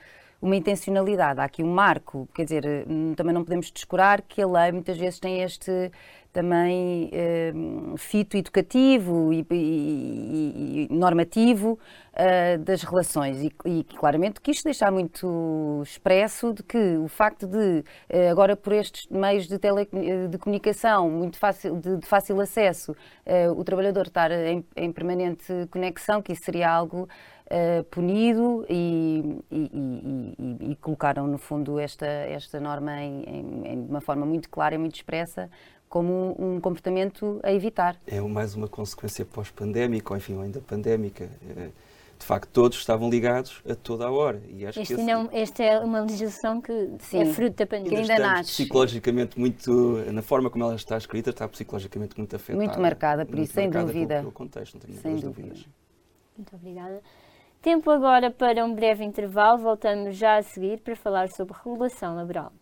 uma 0.40 0.54
intencionalidade, 0.54 1.40
há 1.40 1.44
aqui 1.44 1.64
um 1.64 1.72
marco, 1.72 2.28
quer 2.32 2.44
dizer, 2.44 2.86
hum, 2.88 3.12
também 3.16 3.34
não 3.34 3.42
podemos 3.42 3.72
descurar 3.72 4.22
que 4.22 4.40
a 4.40 4.46
lei 4.46 4.70
muitas 4.70 4.96
vezes 4.96 5.18
tem 5.18 5.42
este 5.42 5.90
também 6.34 7.10
hum, 7.54 7.94
fito 7.96 8.36
educativo 8.36 9.32
e, 9.32 9.46
e, 9.50 10.88
e 10.90 10.94
normativo 10.94 11.78
uh, 12.12 12.58
das 12.58 12.82
relações. 12.82 13.40
E, 13.40 13.52
e, 13.64 13.84
claramente 13.84 14.40
quis 14.40 14.60
deixar 14.62 14.90
muito 14.90 15.80
expresso 15.84 16.52
de 16.52 16.64
que 16.64 16.96
o 16.96 17.06
facto 17.06 17.46
de 17.46 17.84
uh, 18.12 18.30
agora 18.30 18.56
por 18.56 18.72
estes 18.72 19.06
meios 19.08 19.46
de, 19.46 19.58
tele, 19.58 19.88
de 20.28 20.36
comunicação 20.36 21.08
muito 21.08 21.38
fácil 21.38 21.76
de, 21.76 21.98
de 21.98 22.06
fácil 22.06 22.40
acesso 22.40 22.92
uh, 22.92 23.52
o 23.56 23.62
trabalhador 23.62 24.06
estar 24.06 24.32
em, 24.32 24.64
em, 24.74 24.92
permanente 24.92 25.52
conexão 25.70 26.20
que 26.20 26.32
isso 26.32 26.42
seria 26.42 26.68
algo 26.68 27.08
uh, 27.46 27.84
punido 27.84 28.66
e, 28.68 29.38
e, 29.50 30.76
colocaram, 30.80 31.26
no 31.26 31.38
fundo, 31.38 31.78
esta, 31.78 32.06
esta 32.06 32.58
norma 32.60 33.00
em, 33.00 33.22
em, 33.22 33.66
em, 33.66 33.84
de 33.84 33.90
uma 33.90 34.00
forma 34.00 34.26
muito 34.26 34.48
clara 34.48 34.74
e 34.74 34.78
muito 34.78 34.96
expressa 34.96 35.48
como 35.88 36.34
um, 36.38 36.60
comportamento 36.60 37.40
a 37.42 37.52
evitar. 37.52 37.96
É 38.06 38.20
mais 38.20 38.54
uma 38.54 38.68
consequência 38.68 39.24
pós-pandémica, 39.24 40.12
ou 40.12 40.16
enfim, 40.16 40.40
ainda 40.40 40.60
pandémica. 40.60 41.30
Eh, 41.56 41.68
de 42.18 42.24
facto 42.24 42.48
todos 42.50 42.78
estavam 42.78 43.10
ligados 43.10 43.62
a 43.68 43.74
toda 43.74 44.06
a 44.06 44.10
hora. 44.10 44.40
E 44.48 44.66
acho 44.66 44.80
este, 44.80 44.94
que 44.94 45.00
esse... 45.00 45.10
não, 45.12 45.28
esta 45.32 45.62
é 45.62 45.78
uma 45.78 46.00
legislação 46.00 46.60
que 46.60 46.90
Sim, 47.00 47.22
é 47.22 47.26
fruto 47.26 47.56
da 47.56 47.66
pandemia. 47.66 48.02
Que 48.02 48.12
ainda 48.12 48.18
nasce. 48.18 48.50
psicologicamente 48.52 49.38
muito, 49.38 49.72
na 50.12 50.22
forma 50.22 50.48
como 50.50 50.64
ela 50.64 50.74
está 50.74 50.96
escrita, 50.96 51.30
está 51.30 51.46
psicologicamente 51.46 52.16
muito 52.16 52.34
afetada. 52.34 52.64
Muito 52.64 52.80
marcada, 52.80 53.26
por 53.26 53.36
muito 53.36 53.46
isso, 53.46 53.54
sem 53.54 53.68
dúvida. 53.68 54.20
Pelo, 54.20 54.32
contexto, 54.32 54.74
não 54.74 54.80
tenho 54.80 54.98
sem 55.00 55.16
dúvida. 55.16 55.48
dúvidas. 55.48 55.68
Muito 56.36 56.56
obrigada. 56.56 57.02
Tempo 57.60 57.90
agora 57.90 58.30
para 58.30 58.64
um 58.64 58.74
breve 58.74 59.04
intervalo. 59.04 59.58
Voltamos 59.58 60.16
já 60.16 60.36
a 60.36 60.42
seguir 60.42 60.80
para 60.80 60.96
falar 60.96 61.30
sobre 61.30 61.54
regulação 61.62 62.16
laboral. 62.16 62.52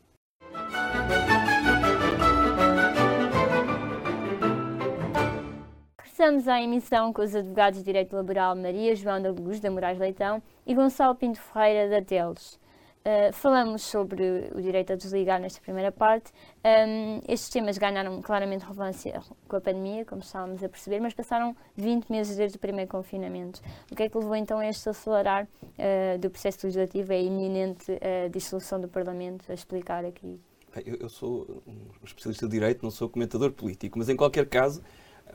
Regressamos 6.22 6.46
à 6.46 6.62
emissão 6.62 7.12
com 7.12 7.20
os 7.20 7.34
advogados 7.34 7.80
de 7.80 7.84
Direito 7.84 8.14
Laboral 8.14 8.54
Maria 8.54 8.94
João 8.94 9.20
da 9.20 9.32
Luz, 9.32 9.58
da 9.58 9.68
Moraes 9.68 9.98
Leitão, 9.98 10.40
e 10.64 10.72
Gonçalo 10.72 11.16
Pinto 11.16 11.40
Ferreira, 11.40 11.90
da 11.90 12.00
Teles. 12.00 12.60
Uh, 13.04 13.32
falamos 13.32 13.82
sobre 13.82 14.48
o 14.54 14.62
direito 14.62 14.92
a 14.92 14.96
desligar 14.96 15.40
nesta 15.40 15.60
primeira 15.60 15.90
parte. 15.90 16.30
Um, 16.64 17.20
estes 17.26 17.48
temas 17.48 17.76
ganharam 17.76 18.22
claramente 18.22 18.62
relevância 18.62 19.20
com 19.48 19.56
a 19.56 19.60
pandemia, 19.60 20.04
como 20.04 20.22
estávamos 20.22 20.62
a 20.62 20.68
perceber, 20.68 21.00
mas 21.00 21.12
passaram 21.12 21.56
20 21.74 22.08
meses 22.08 22.36
desde 22.36 22.56
o 22.56 22.60
primeiro 22.60 22.88
confinamento. 22.88 23.60
O 23.90 23.96
que 23.96 24.04
é 24.04 24.08
que 24.08 24.16
levou 24.16 24.36
então 24.36 24.60
a 24.60 24.68
este 24.68 24.88
acelerar 24.88 25.48
uh, 25.60 26.18
do 26.20 26.30
processo 26.30 26.64
legislativo, 26.64 27.12
a 27.12 27.16
iminente 27.16 27.90
uh, 27.90 28.30
dissolução 28.30 28.80
do 28.80 28.86
Parlamento, 28.86 29.50
a 29.50 29.54
explicar 29.54 30.04
aqui? 30.04 30.38
Eu, 30.86 30.98
eu, 31.00 31.08
sou 31.08 31.62
um 31.66 32.04
especialista 32.04 32.46
de 32.46 32.52
direito, 32.52 32.84
não 32.84 32.92
sou 32.92 33.08
comentador 33.08 33.50
político, 33.50 33.98
mas 33.98 34.08
em 34.08 34.16
qualquer 34.16 34.46
caso, 34.46 34.80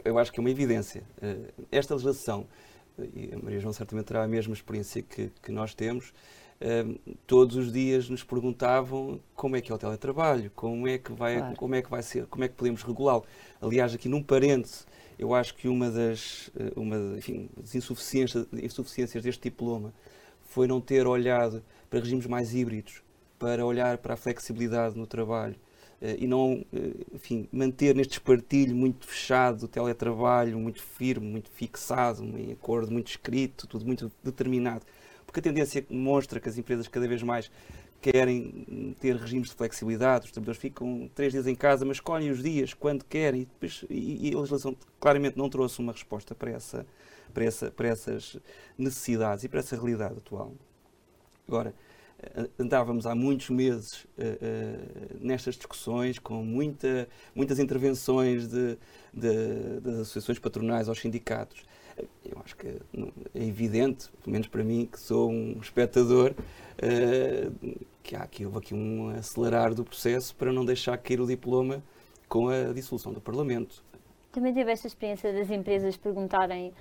eu 0.03 0.17
acho 0.17 0.32
que 0.32 0.39
é 0.39 0.41
uma 0.41 0.50
evidência. 0.50 1.03
esta 1.72 1.94
legislação, 1.94 2.48
e 3.13 3.32
a 3.34 3.38
Maria 3.38 3.60
João 3.60 3.74
certamente 3.74 4.06
terá 4.06 4.24
a 4.24 4.27
mesma 4.27 4.53
experiência 4.53 5.01
que, 5.01 5.32
que 5.41 5.51
nós 5.51 5.74
temos, 5.74 6.13
todos 7.25 7.56
os 7.56 7.72
dias 7.72 8.10
nos 8.10 8.24
perguntavam 8.24 9.20
como 9.36 9.56
é 9.56 9.62
que 9.62 9.72
é 9.72 9.75
o 9.75 9.77
teletrabalho, 9.77 10.51
como 10.56 10.88
é 10.88 10.98
que 10.98 11.12
vai, 11.12 11.38
claro. 11.38 11.56
como 11.56 11.75
é 11.75 11.82
que 11.82 11.89
vai 11.89 12.01
ser, 12.01 12.25
como 12.25 12.44
é 12.44 12.48
que 12.48 12.56
podemos 12.56 12.84
regulá-lo. 12.84 13.24
Aliás, 13.62 13.94
aqui 13.94 14.10
num 14.10 14.24
parêntese, 14.24 14.86
eu 15.20 15.34
acho 15.34 15.56
que 15.56 15.67
uma 15.67 15.89
das, 15.89 16.51
eh, 16.60 16.72
uma, 16.75 17.17
enfim, 17.17 17.50
das 17.58 17.75
insuficiências, 17.75 18.48
insuficiências 18.53 19.24
deste 19.24 19.44
diploma 19.44 19.94
foi 20.46 20.67
não 20.67 20.82
ter 20.82 21.06
olhado 21.06 21.63
para 21.89 22.00
regimes 22.00 22.25
mais 22.25 22.53
híbridos, 22.53 23.01
para 23.38 23.65
olhar 23.65 23.98
para 24.00 24.15
a 24.15 24.17
flexibilidade 24.17 24.98
no 24.98 25.06
trabalho 25.06 25.56
e 26.01 26.27
não, 26.27 26.65
uh, 26.73 27.15
enfim, 27.15 27.47
manter 27.51 27.95
neste 27.95 28.13
espartilho 28.13 28.75
muito 28.75 29.07
fechado 29.07 29.63
o 29.63 29.67
teletrabalho, 29.67 30.59
muito 30.59 30.81
firme, 30.81 31.25
muito 31.25 31.49
fixado, 31.49 32.23
um 32.23 32.51
acordo 32.51 32.91
muito 32.91 33.07
escrito, 33.07 33.67
tudo 33.67 33.85
muito 33.85 34.11
determinado 34.23 34.85
porque 35.27 35.41
a 35.41 35.43
tendência 35.43 35.85
mostra 35.89 36.39
que 36.39 36.49
as 36.49 36.57
empresas 36.57 36.87
cada 36.87 37.07
vez 37.07 37.21
mais 37.21 37.51
querem 38.01 38.95
ter 38.99 39.15
regimes 39.15 39.49
de 39.49 39.55
flexibilidade, 39.55 40.25
os 40.25 40.31
trabalhadores 40.31 40.61
ficam 40.61 41.09
três 41.13 41.33
dias 41.33 41.45
em 41.45 41.55
casa, 41.55 41.83
mas 41.83 41.97
escolhem 41.97 42.31
os 42.31 42.41
dias 42.41 42.73
quando 42.73 43.03
querem, 43.03 43.41
e, 43.41 43.45
depois, 43.45 43.83
e, 43.89 44.29
e 44.29 44.33
a 44.33 44.37
legislação 44.37 44.75
claramente 44.99 45.37
não 45.37 45.49
trouxe 45.49 45.79
uma 45.79 45.91
resposta 45.91 46.33
para, 46.33 46.51
essa, 46.51 46.85
para, 47.33 47.43
essa, 47.43 47.71
para 47.71 47.87
essas 47.87 48.37
necessidades 48.77 49.43
e 49.43 49.49
para 49.49 49.59
essa 49.59 49.75
realidade 49.75 50.15
atual. 50.17 50.53
Agora, 51.47 51.69
eh, 51.69 51.87
andávamos 52.59 53.05
há 53.05 53.13
muitos 53.13 53.50
meses 53.50 54.03
uh, 54.03 54.07
uh, 54.07 55.17
nestas 55.19 55.55
discussões, 55.55 56.17
com 56.17 56.43
muita, 56.43 57.07
muitas 57.36 57.59
intervenções 57.59 58.47
de, 58.47 58.77
de, 59.13 59.79
das 59.81 59.93
associações 59.95 60.39
patronais 60.39 60.89
aos 60.89 61.00
sindicatos, 61.00 61.63
eu 62.24 62.39
acho 62.45 62.55
que 62.55 62.67
é 62.67 63.43
evidente, 63.43 64.09
pelo 64.21 64.31
menos 64.31 64.47
para 64.47 64.63
mim, 64.63 64.86
que 64.86 65.00
sou 65.00 65.31
um 65.31 65.59
espectador, 65.59 66.33
uh, 66.33 67.86
que 68.03 68.15
há 68.15 68.24
aqui, 68.24 68.45
houve 68.45 68.57
aqui 68.59 68.74
um 68.74 69.09
acelerar 69.09 69.74
do 69.74 69.83
processo 69.83 70.36
para 70.36 70.51
não 70.51 70.63
deixar 70.63 70.97
cair 70.97 71.19
o 71.19 71.27
diploma 71.27 71.83
com 72.27 72.50
a 72.50 72.74
dissolução 72.74 73.13
do 73.13 73.21
Parlamento. 73.21 73.83
Também 74.31 74.53
teve 74.53 74.71
esta 74.71 74.88
experiência 74.88 75.33
das 75.33 75.50
empresas 75.50 75.97
perguntarem 75.97 76.74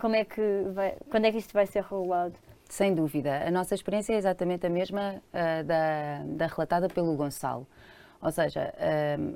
como 0.00 0.16
é 0.16 0.24
que 0.24 0.42
vai, 0.74 0.96
quando 1.08 1.26
é 1.26 1.30
que 1.30 1.38
isto 1.38 1.52
vai 1.52 1.64
ser 1.64 1.82
regulado? 1.84 2.34
Sem 2.68 2.94
dúvida. 2.94 3.46
A 3.46 3.50
nossa 3.50 3.74
experiência 3.74 4.12
é 4.12 4.16
exatamente 4.16 4.66
a 4.66 4.70
mesma 4.70 5.14
uh, 5.16 5.64
da, 5.64 6.22
da 6.36 6.46
relatada 6.46 6.88
pelo 6.88 7.16
Gonçalo. 7.16 7.66
Ou 8.20 8.32
seja, 8.32 8.74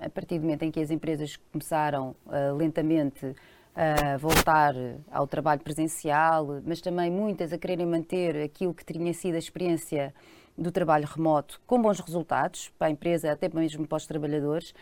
a 0.05 0.11
partir 0.11 0.41
do 0.41 0.43
momento 0.43 0.65
em 0.65 0.71
que 0.73 0.81
as 0.81 0.91
empresas 0.91 1.37
começaram 1.53 2.17
lentamente 2.59 3.33
a 3.77 4.17
voltar 4.17 4.75
ao 5.09 5.25
trabalho 5.25 5.61
presencial, 5.61 6.61
mas 6.67 6.81
também 6.81 7.09
muitas 7.09 7.53
a 7.53 7.59
quererem 7.59 7.87
manter 7.87 8.43
aquilo 8.43 8.75
que 8.75 8.85
tinha 8.85 9.15
sido 9.15 9.37
a 9.37 9.39
experiência 9.39 10.13
do 10.57 10.71
trabalho 10.71 11.07
remoto 11.07 11.61
com 11.67 11.81
bons 11.81 12.01
resultados 12.01 12.71
para 12.79 12.89
a 12.89 12.91
empresa, 12.91 13.33
até 13.33 13.49
mesmo 13.49 13.87
para 13.87 13.97
os 13.97 14.07
trabalhadores, 14.07 14.75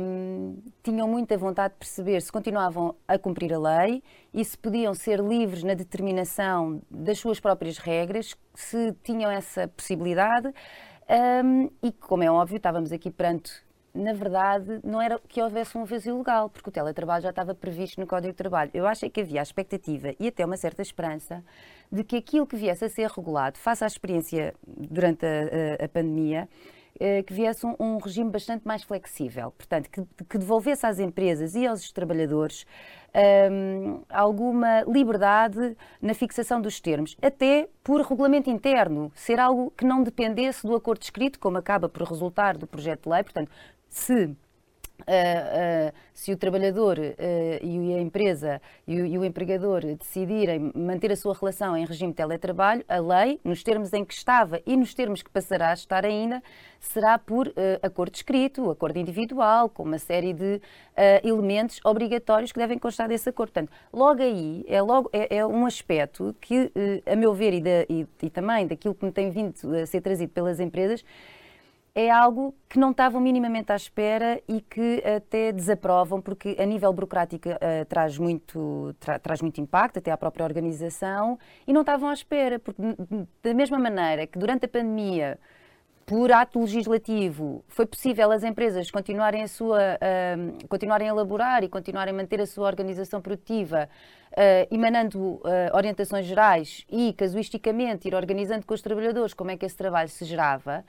um, 0.00 0.58
tinham 0.82 1.08
muita 1.08 1.36
vontade 1.38 1.74
de 1.74 1.78
perceber 1.78 2.20
se 2.20 2.30
continuavam 2.30 2.94
a 3.08 3.18
cumprir 3.18 3.54
a 3.54 3.58
lei 3.58 4.02
e 4.32 4.44
se 4.44 4.56
podiam 4.56 4.92
ser 4.92 5.18
livres 5.18 5.62
na 5.62 5.74
determinação 5.74 6.82
das 6.90 7.18
suas 7.18 7.40
próprias 7.40 7.78
regras, 7.78 8.36
se 8.54 8.92
tinham 9.02 9.30
essa 9.30 9.66
possibilidade. 9.68 10.52
Um, 11.42 11.70
e, 11.82 11.92
como 11.92 12.22
é 12.22 12.30
óbvio, 12.30 12.56
estávamos 12.56 12.92
aqui 12.92 13.10
perante 13.10 13.65
na 13.96 14.12
verdade, 14.12 14.80
não 14.84 15.00
era 15.00 15.18
que 15.26 15.40
houvesse 15.40 15.76
um 15.76 15.84
vazio 15.84 16.18
legal, 16.18 16.50
porque 16.50 16.68
o 16.68 16.72
teletrabalho 16.72 17.22
já 17.22 17.30
estava 17.30 17.54
previsto 17.54 18.00
no 18.00 18.06
Código 18.06 18.32
de 18.32 18.36
Trabalho. 18.36 18.70
Eu 18.74 18.86
acho 18.86 19.08
que 19.10 19.20
havia 19.20 19.40
a 19.40 19.42
expectativa 19.42 20.14
e 20.20 20.28
até 20.28 20.44
uma 20.44 20.56
certa 20.56 20.82
esperança 20.82 21.42
de 21.90 22.04
que 22.04 22.16
aquilo 22.16 22.46
que 22.46 22.56
viesse 22.56 22.84
a 22.84 22.88
ser 22.88 23.08
regulado, 23.08 23.58
face 23.58 23.82
à 23.82 23.86
experiência 23.86 24.54
durante 24.66 25.24
a, 25.24 25.82
a, 25.82 25.84
a 25.84 25.88
pandemia, 25.88 26.48
eh, 26.98 27.22
que 27.22 27.32
viesse 27.34 27.66
um, 27.66 27.74
um, 27.78 27.98
regime 27.98 28.30
bastante 28.30 28.66
mais 28.66 28.82
flexível, 28.82 29.50
portanto, 29.50 29.90
que, 29.90 30.02
que 30.28 30.38
devolvesse 30.38 30.86
às 30.86 30.98
empresas 30.98 31.54
e 31.54 31.66
aos 31.66 31.92
trabalhadores 31.92 32.66
um, 33.50 34.02
alguma 34.08 34.82
liberdade 34.82 35.76
na 36.00 36.14
fixação 36.14 36.60
dos 36.60 36.80
termos, 36.80 37.14
até 37.20 37.68
por 37.84 38.00
regulamento 38.00 38.48
interno, 38.48 39.12
ser 39.14 39.38
algo 39.38 39.70
que 39.76 39.84
não 39.84 40.02
dependesse 40.02 40.66
do 40.66 40.74
acordo 40.74 41.02
escrito, 41.02 41.38
como 41.38 41.58
acaba 41.58 41.86
por 41.88 42.02
resultar 42.02 42.56
do 42.56 42.66
projeto 42.66 43.04
de 43.04 43.10
lei, 43.10 43.22
portanto, 43.22 43.50
se 43.88 44.36
Uh, 45.02 45.90
uh, 45.90 45.92
se 46.14 46.32
o 46.32 46.36
trabalhador 46.36 46.98
uh, 46.98 47.12
e 47.62 47.94
a 47.94 48.00
empresa 48.00 48.60
e 48.88 49.00
o, 49.00 49.06
e 49.06 49.18
o, 49.18 49.24
empregador 49.24 49.82
decidirem 49.94 50.72
manter 50.74 51.12
a 51.12 51.16
sua 51.16 51.34
relação 51.34 51.76
em 51.76 51.84
regime 51.84 52.12
de 52.12 52.16
teletrabalho, 52.16 52.82
a 52.88 52.98
lei, 52.98 53.38
nos 53.44 53.62
termos 53.62 53.92
em 53.92 54.04
que 54.04 54.14
estava 54.14 54.60
e 54.66 54.74
nos 54.74 54.94
termos 54.94 55.22
que 55.22 55.28
passará 55.28 55.70
a 55.70 55.74
estar 55.74 56.04
ainda, 56.04 56.42
será 56.80 57.18
por 57.18 57.52
acordo 57.82 58.14
escrito, 58.14 58.70
acordo 58.70 58.98
individual, 58.98 59.68
com 59.68 59.82
uma 59.82 59.98
série 59.98 60.32
de 60.32 60.60
elementos 61.22 61.78
obrigatórios 61.84 62.50
que 62.50 62.58
devem 62.58 62.78
constar 62.78 63.06
desse 63.06 63.28
acordo. 63.28 63.52
Portanto, 63.52 63.72
logo 63.92 64.22
aí 64.22 64.64
é, 64.66 64.80
logo, 64.80 65.10
é, 65.12 65.36
é 65.36 65.46
um 65.46 65.66
aspecto 65.66 66.34
que, 66.40 66.72
a 67.04 67.14
meu 67.14 67.34
ver, 67.34 67.52
e, 67.52 67.62
e, 67.88 68.06
e 68.22 68.30
também 68.30 68.66
daquilo 68.66 68.94
que 68.94 69.04
me 69.04 69.12
tem 69.12 69.30
vindo 69.30 69.54
a 69.74 69.86
ser 69.86 70.00
trazido 70.00 70.32
pelas 70.32 70.58
empresas, 70.58 71.04
é 71.96 72.10
algo 72.10 72.54
que 72.68 72.78
não 72.78 72.90
estavam 72.90 73.18
minimamente 73.22 73.72
à 73.72 73.74
espera 73.74 74.38
e 74.46 74.60
que 74.60 75.02
até 75.02 75.50
desaprovam, 75.50 76.20
porque 76.20 76.54
a 76.58 76.66
nível 76.66 76.92
burocrático 76.92 77.48
uh, 77.48 77.84
traz, 77.88 78.18
muito, 78.18 78.94
tra 79.00 79.18
traz 79.18 79.40
muito 79.40 79.62
impacto, 79.62 79.98
até 79.98 80.10
à 80.10 80.16
própria 80.18 80.44
organização, 80.44 81.38
e 81.66 81.72
não 81.72 81.80
estavam 81.80 82.10
à 82.10 82.12
espera, 82.12 82.58
porque 82.58 82.82
da 83.42 83.54
mesma 83.54 83.78
maneira 83.78 84.26
que 84.26 84.38
durante 84.38 84.66
a 84.66 84.68
pandemia, 84.68 85.38
por 86.04 86.30
ato 86.30 86.60
legislativo, 86.60 87.64
foi 87.66 87.86
possível 87.86 88.30
as 88.30 88.44
empresas 88.44 88.90
continuarem 88.90 89.42
a, 89.42 89.48
sua, 89.48 89.78
uh, 89.80 90.68
continuarem 90.68 91.08
a 91.08 91.12
elaborar 91.12 91.64
e 91.64 91.68
continuarem 91.68 92.12
a 92.12 92.16
manter 92.16 92.42
a 92.42 92.46
sua 92.46 92.66
organização 92.66 93.22
produtiva, 93.22 93.88
uh, 94.32 94.68
emanando 94.70 95.40
orientações 95.72 96.26
gerais 96.26 96.84
e, 96.90 97.14
casuisticamente, 97.14 98.06
ir 98.06 98.14
organizando 98.14 98.66
com 98.66 98.74
os 98.74 98.82
trabalhadores 98.82 99.32
como 99.32 99.50
é 99.50 99.56
que 99.56 99.64
esse 99.64 99.76
trabalho 99.76 100.10
se 100.10 100.26
gerava, 100.26 100.84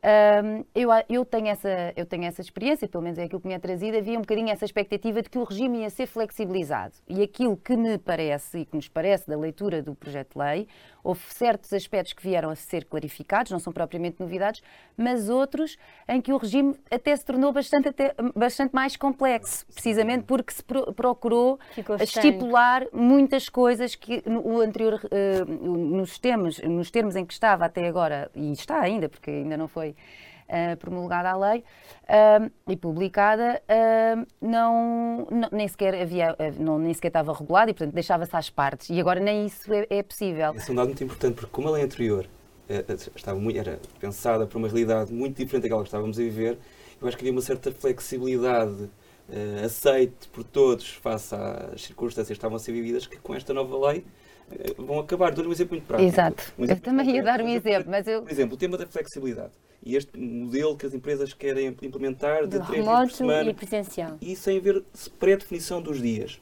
um, 0.00 0.64
eu, 0.76 0.90
eu, 1.08 1.24
tenho 1.24 1.48
essa, 1.48 1.92
eu 1.96 2.06
tenho 2.06 2.24
essa 2.24 2.40
experiência, 2.40 2.86
pelo 2.86 3.02
menos 3.02 3.18
é 3.18 3.24
aquilo 3.24 3.40
que 3.40 3.48
me 3.48 3.54
é 3.54 3.58
trazido, 3.58 3.96
havia 3.96 4.16
um 4.16 4.20
bocadinho 4.20 4.48
essa 4.48 4.64
expectativa 4.64 5.20
de 5.22 5.28
que 5.28 5.38
o 5.38 5.44
regime 5.44 5.80
ia 5.80 5.90
ser 5.90 6.06
flexibilizado. 6.06 6.94
E 7.08 7.20
aquilo 7.20 7.56
que 7.56 7.76
me 7.76 7.98
parece 7.98 8.58
e 8.58 8.64
que 8.64 8.76
nos 8.76 8.88
parece 8.88 9.28
da 9.28 9.36
leitura 9.36 9.82
do 9.82 9.96
projeto 9.96 10.34
de 10.34 10.38
lei, 10.38 10.68
houve 11.02 11.22
certos 11.28 11.72
aspectos 11.72 12.12
que 12.12 12.22
vieram 12.22 12.50
a 12.50 12.54
ser 12.54 12.84
clarificados, 12.84 13.50
não 13.50 13.58
são 13.58 13.72
propriamente 13.72 14.20
novidades, 14.20 14.62
mas 14.96 15.28
outros 15.28 15.76
em 16.08 16.20
que 16.20 16.32
o 16.32 16.36
regime 16.36 16.76
até 16.90 17.16
se 17.16 17.24
tornou 17.24 17.52
bastante, 17.52 17.88
até, 17.88 18.14
bastante 18.36 18.72
mais 18.74 18.96
complexo, 18.96 19.66
precisamente 19.66 20.24
porque 20.24 20.52
se 20.52 20.62
procurou 20.62 21.58
estipular 22.00 22.86
muitas 22.92 23.48
coisas 23.48 23.94
que 23.94 24.22
o 24.26 24.60
anterior, 24.60 25.00
uh, 25.04 25.50
nos, 25.50 26.18
termos, 26.18 26.60
nos 26.60 26.90
termos 26.90 27.16
em 27.16 27.24
que 27.24 27.32
estava 27.32 27.64
até 27.64 27.88
agora, 27.88 28.30
e 28.34 28.52
está 28.52 28.80
ainda, 28.80 29.08
porque 29.08 29.30
ainda 29.30 29.56
não 29.56 29.66
foi 29.66 29.87
uh, 29.90 30.76
promulgada 30.78 31.30
a 31.30 31.36
lei 31.36 31.64
e 32.66 32.76
publicada, 32.76 33.62
não, 34.40 35.26
não, 35.30 35.48
nem 35.52 35.68
sequer 35.68 35.94
havia, 35.94 36.34
não, 36.58 36.78
nem 36.78 36.94
sequer 36.94 37.08
estava 37.08 37.32
regulada 37.34 37.70
e, 37.70 37.74
portanto, 37.74 37.92
deixava-se 37.92 38.34
às 38.34 38.48
partes. 38.48 38.88
E 38.88 38.98
agora 38.98 39.20
nem 39.20 39.44
isso 39.44 39.70
é, 39.72 39.86
é 39.90 40.02
possível. 40.02 40.54
Esse 40.54 40.70
é 40.70 40.72
um 40.72 40.76
dado 40.76 40.86
muito 40.86 41.04
importante, 41.04 41.34
porque 41.34 41.50
como 41.52 41.68
a 41.68 41.72
lei 41.72 41.84
anterior 41.84 42.26
eh, 42.68 42.84
eh, 42.86 42.94
estava 43.16 43.40
muito, 43.40 43.58
era 43.58 43.80
pensada 43.98 44.46
para 44.46 44.58
uma 44.58 44.68
realidade 44.68 45.12
muito 45.12 45.36
diferente 45.36 45.62
daquela 45.62 45.80
que 45.82 45.88
estávamos 45.88 46.18
a 46.18 46.22
viver, 46.22 46.58
eu 47.00 47.08
acho 47.08 47.16
que 47.16 47.22
havia 47.22 47.32
uma 47.32 47.40
certa 47.40 47.72
flexibilidade 47.72 48.82
uh, 49.28 49.64
aceite 49.64 50.28
por 50.28 50.44
todos 50.44 50.90
face 50.94 51.34
às 51.34 51.82
circunstâncias 51.82 52.28
que 52.28 52.32
estavam 52.32 52.56
a 52.56 52.58
ser 52.58 52.72
vividas, 52.72 53.06
que 53.06 53.16
com 53.16 53.34
esta 53.34 53.54
nova 53.54 53.88
lei 53.88 54.00
uh, 54.00 54.04
vão 54.76 54.98
acabar. 54.98 55.32
Dou-lhe 55.32 55.48
um 55.48 55.52
exemplo 55.52 55.76
muito 55.76 55.86
prático. 55.86 56.08
Exato. 56.08 56.52
Um 56.58 56.64
eu 56.64 56.80
também 56.80 57.16
ia 57.16 57.22
dar 57.22 57.40
um 57.40 57.48
exemplo, 57.48 57.90
mas 57.90 58.06
eu... 58.06 58.22
Por 58.22 58.30
exemplo, 58.30 58.54
o 58.54 58.58
tema 58.58 58.76
da 58.76 58.86
flexibilidade 58.86 59.52
e 59.82 59.96
este 59.96 60.18
modelo 60.18 60.76
que 60.76 60.86
as 60.86 60.94
empresas 60.94 61.32
querem 61.32 61.68
implementar 61.82 62.46
de, 62.46 62.58
três 62.60 62.84
dias 62.84 62.98
por 62.98 63.10
semana 63.10 63.50
e 63.50 63.54
presencial. 63.54 64.18
E 64.20 64.34
sem 64.34 64.58
haver 64.58 64.82
pré-definição 65.18 65.80
dos 65.80 66.00
dias. 66.00 66.40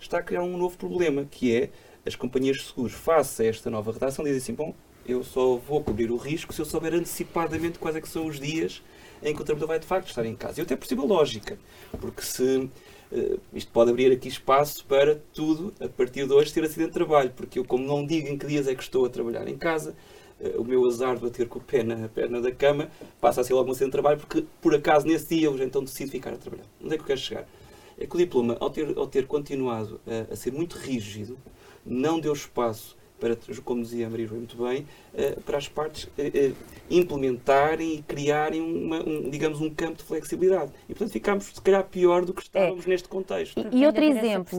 Está 0.00 0.18
a 0.18 0.22
criar 0.22 0.42
um 0.42 0.56
novo 0.56 0.78
problema, 0.78 1.24
que 1.24 1.54
é 1.54 1.70
as 2.06 2.14
companhias 2.14 2.58
de 2.58 2.64
seguros, 2.64 2.92
face 2.92 3.42
a 3.42 3.46
esta 3.46 3.68
nova 3.68 3.92
redação, 3.92 4.24
dizem 4.24 4.38
assim, 4.38 4.54
bom, 4.54 4.74
eu 5.06 5.24
só 5.24 5.56
vou 5.56 5.82
cobrir 5.82 6.10
o 6.10 6.16
risco 6.16 6.52
se 6.52 6.60
eu 6.60 6.64
souber 6.64 6.94
antecipadamente 6.94 7.78
quais 7.78 7.96
é 7.96 8.00
que 8.00 8.08
são 8.08 8.26
os 8.26 8.38
dias 8.38 8.82
em 9.22 9.34
que 9.34 9.42
o 9.42 9.44
trabalhador 9.44 9.66
vai 9.66 9.78
de 9.80 9.86
facto 9.86 10.08
estar 10.08 10.24
em 10.24 10.36
casa. 10.36 10.60
E 10.60 10.62
até 10.62 10.76
percebo 10.76 11.02
a 11.02 11.06
lógica, 11.06 11.58
porque 12.00 12.22
se 12.22 12.70
uh, 13.12 13.40
isto 13.52 13.70
pode 13.72 13.90
abrir 13.90 14.12
aqui 14.12 14.28
espaço 14.28 14.84
para 14.86 15.20
tudo 15.32 15.72
a 15.80 15.88
partir 15.88 16.26
de 16.26 16.32
hoje 16.32 16.52
ter 16.52 16.64
acidente 16.64 16.88
de 16.88 16.94
trabalho, 16.94 17.32
porque 17.36 17.58
eu 17.58 17.64
como 17.64 17.84
não 17.84 18.04
digo 18.04 18.28
em 18.28 18.36
que 18.36 18.46
dias 18.46 18.66
é 18.66 18.74
que 18.74 18.82
estou 18.82 19.04
a 19.04 19.08
trabalhar 19.08 19.46
em 19.48 19.56
casa, 19.56 19.94
uh, 20.40 20.60
o 20.60 20.64
meu 20.64 20.84
azar 20.86 21.16
de 21.16 21.22
bater 21.22 21.48
com 21.48 21.58
a 21.58 21.62
perna 21.62 21.96
na 21.96 22.08
perna 22.08 22.40
da 22.40 22.52
cama 22.52 22.90
passa 23.20 23.40
a 23.40 23.44
ser 23.44 23.54
logo 23.54 23.68
um 23.68 23.72
acidente 23.72 23.90
de 23.90 23.92
trabalho, 23.92 24.18
porque 24.18 24.44
por 24.60 24.74
acaso 24.74 25.06
nesse 25.06 25.36
dia 25.36 25.46
eu 25.46 25.62
então 25.62 25.82
decido 25.82 26.10
ficar 26.10 26.32
a 26.32 26.36
trabalhar. 26.36 26.66
Onde 26.82 26.94
é 26.94 26.96
que 26.96 27.02
eu 27.02 27.06
quero 27.06 27.20
chegar? 27.20 27.48
É 27.98 28.06
que 28.06 28.14
o 28.14 28.18
diploma, 28.18 28.56
ao 28.60 28.70
ter, 28.70 28.96
ao 28.96 29.06
ter 29.06 29.26
continuado 29.26 30.00
a, 30.06 30.32
a 30.32 30.36
ser 30.36 30.52
muito 30.52 30.76
rígido, 30.76 31.38
não 31.84 32.20
deu 32.20 32.32
espaço 32.32 32.97
para, 33.18 33.36
como 33.64 33.82
dizia 33.82 34.06
a 34.06 34.10
Maria 34.10 34.26
João 34.26 34.38
muito 34.38 34.56
bem, 34.56 34.86
eh, 35.14 35.36
para 35.44 35.58
as 35.58 35.68
partes 35.68 36.08
eh, 36.16 36.30
eh, 36.34 36.52
implementarem 36.90 37.96
e 37.96 38.02
criarem 38.02 38.60
uma, 38.60 38.98
um, 39.00 39.28
digamos, 39.28 39.60
um 39.60 39.70
campo 39.70 39.98
de 39.98 40.04
flexibilidade. 40.04 40.72
E, 40.88 40.94
portanto, 40.94 41.12
ficámos, 41.12 41.44
se 41.46 41.60
calhar, 41.60 41.84
pior 41.84 42.24
do 42.24 42.32
que 42.32 42.42
estávamos 42.42 42.86
é. 42.86 42.88
neste 42.88 43.08
contexto. 43.08 43.60
E, 43.72 43.80
e 43.80 43.86
outro 43.86 44.04
exemplo 44.04 44.58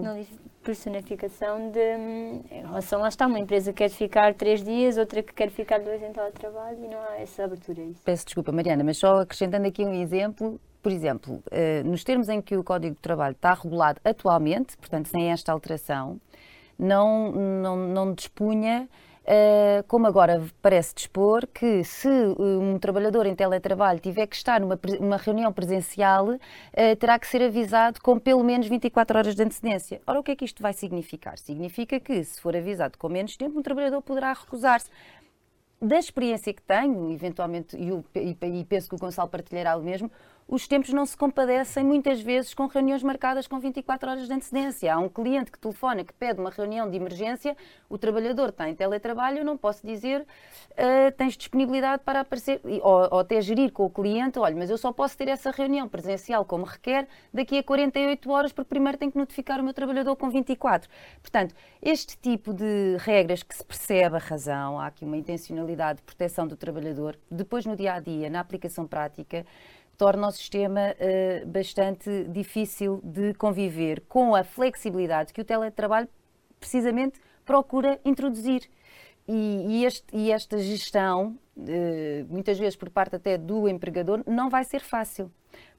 personificação 0.61 1.71
de 1.71 1.79
em 1.79 2.61
relação 2.61 2.99
lá 2.99 3.07
está 3.07 3.25
uma 3.25 3.39
empresa 3.39 3.71
que 3.71 3.77
quer 3.77 3.89
ficar 3.89 4.35
três 4.35 4.61
dias 4.61 4.97
outra 4.97 5.23
que 5.23 5.33
quer 5.33 5.49
ficar 5.49 5.79
dois 5.79 6.03
em 6.03 6.11
teletrabalho 6.11 6.83
e 6.83 6.87
não 6.87 6.99
há 6.99 7.17
essa 7.17 7.45
abertura 7.45 7.81
a 7.81 7.85
isso. 7.85 8.01
Peço 8.03 8.25
desculpa 8.25 8.51
Mariana 8.51 8.83
mas 8.83 8.97
só 8.97 9.21
acrescentando 9.21 9.65
aqui 9.65 9.85
um 9.85 9.93
exemplo 9.93 10.59
por 10.83 10.91
exemplo 10.91 11.41
nos 11.85 12.03
termos 12.03 12.27
em 12.27 12.41
que 12.41 12.57
o 12.57 12.63
Código 12.63 12.93
de 12.93 13.01
Trabalho 13.01 13.31
está 13.31 13.53
regulado 13.53 14.01
atualmente 14.03 14.77
portanto 14.77 15.07
sem 15.07 15.31
esta 15.31 15.51
alteração 15.51 16.19
não, 16.79 17.31
não, 17.31 17.75
não 17.75 18.13
dispunha 18.13 18.87
Uh, 19.29 19.83
como 19.87 20.07
agora 20.07 20.43
parece 20.59 20.95
dispor, 20.95 21.45
que 21.53 21.83
se 21.83 22.09
um 22.09 22.79
trabalhador 22.79 23.27
em 23.27 23.35
teletrabalho 23.35 23.99
tiver 23.99 24.25
que 24.25 24.35
estar 24.35 24.59
numa, 24.59 24.79
numa 24.99 25.17
reunião 25.17 25.53
presencial, 25.53 26.29
uh, 26.29 26.39
terá 26.97 27.19
que 27.19 27.27
ser 27.27 27.43
avisado 27.43 28.01
com 28.01 28.17
pelo 28.17 28.43
menos 28.43 28.67
24 28.67 29.19
horas 29.19 29.35
de 29.35 29.43
antecedência. 29.43 30.01
Ora, 30.07 30.19
o 30.19 30.23
que 30.23 30.31
é 30.31 30.35
que 30.35 30.45
isto 30.45 30.63
vai 30.63 30.73
significar? 30.73 31.37
Significa 31.37 31.99
que, 31.99 32.23
se 32.23 32.41
for 32.41 32.57
avisado 32.57 32.97
com 32.97 33.07
menos 33.07 33.37
tempo, 33.37 33.59
um 33.59 33.61
trabalhador 33.61 34.01
poderá 34.01 34.33
recusar-se. 34.33 34.89
Da 35.79 35.99
experiência 35.99 36.51
que 36.51 36.63
tenho, 36.63 37.11
eventualmente, 37.11 37.77
e, 37.77 38.35
e 38.41 38.65
penso 38.65 38.89
que 38.89 38.95
o 38.95 38.97
Gonçalo 38.97 39.29
partilhará 39.29 39.77
o 39.77 39.83
mesmo, 39.83 40.11
os 40.49 40.67
tempos 40.67 40.91
não 40.91 41.05
se 41.05 41.15
compadecem 41.15 41.83
muitas 41.83 42.19
vezes 42.19 42.55
com 42.55 42.65
reuniões 42.65 43.03
marcadas 43.03 43.45
com 43.45 43.59
24 43.59 44.09
horas 44.09 44.27
de 44.27 44.33
antecedência. 44.33 44.91
Há 44.91 44.97
um 44.97 45.07
cliente 45.07 45.51
que 45.51 45.59
telefona, 45.59 46.03
que 46.03 46.11
pede 46.11 46.39
uma 46.39 46.49
reunião 46.49 46.89
de 46.89 46.97
emergência, 46.97 47.55
o 47.87 47.99
trabalhador 47.99 48.49
está 48.49 48.67
em 48.67 48.73
teletrabalho, 48.73 49.45
não 49.45 49.55
posso 49.55 49.85
dizer 49.85 50.21
uh, 50.21 51.11
tens 51.15 51.37
disponibilidade 51.37 52.01
para 52.03 52.21
aparecer, 52.21 52.59
ou, 52.81 53.07
ou 53.11 53.19
até 53.19 53.39
gerir 53.41 53.71
com 53.71 53.85
o 53.85 53.89
cliente, 53.91 54.39
olha, 54.39 54.55
mas 54.55 54.71
eu 54.71 54.77
só 54.77 54.91
posso 54.91 55.15
ter 55.15 55.27
essa 55.27 55.51
reunião 55.51 55.87
presencial 55.87 56.43
como 56.43 56.65
requer 56.65 57.07
daqui 57.31 57.59
a 57.59 57.63
48 57.63 58.31
horas, 58.31 58.51
porque 58.51 58.69
primeiro 58.69 58.97
tenho 58.97 59.11
que 59.11 59.19
notificar 59.19 59.59
o 59.59 59.63
meu 59.63 59.73
trabalhador 59.73 60.15
com 60.15 60.31
24. 60.31 60.89
Portanto, 61.21 61.53
este 61.79 62.17
tipo 62.17 62.55
de 62.55 62.97
regras 62.97 63.43
que 63.43 63.55
se 63.55 63.63
percebe 63.63 64.15
a 64.15 64.19
razão, 64.19 64.79
há 64.79 64.87
aqui 64.87 65.05
uma 65.05 65.15
intencionalidade 65.15 65.97
de 65.97 66.03
proteção 66.03 66.47
do 66.47 66.57
trabalhador, 66.57 67.15
depois 67.29 67.67
no 67.67 67.75
dia 67.75 67.93
a 67.93 67.99
dia, 67.99 68.31
na 68.31 68.39
aplicação 68.39 68.87
prática, 68.87 69.45
torna 69.99 70.29
o 70.29 70.31
sistema 70.31 70.95
uh, 70.95 71.45
bastante 71.45 72.23
difícil 72.29 73.01
de 73.03 73.33
conviver 73.33 74.01
com 74.07 74.33
a 74.33 74.45
flexibilidade 74.45 75.33
que 75.33 75.41
o 75.41 75.43
teletrabalho 75.43 76.07
precisamente 76.57 77.19
procura 77.45 77.99
introduzir. 78.05 78.61
E, 79.27 79.65
e, 79.67 79.85
este, 79.85 80.05
e 80.13 80.31
esta 80.31 80.57
gestão, 80.57 81.37
uh, 81.57 82.25
muitas 82.29 82.57
vezes 82.57 82.77
por 82.77 82.89
parte 82.89 83.17
até 83.17 83.37
do 83.37 83.67
empregador, 83.67 84.23
não 84.25 84.49
vai 84.49 84.63
ser 84.63 84.79
fácil. 84.79 85.29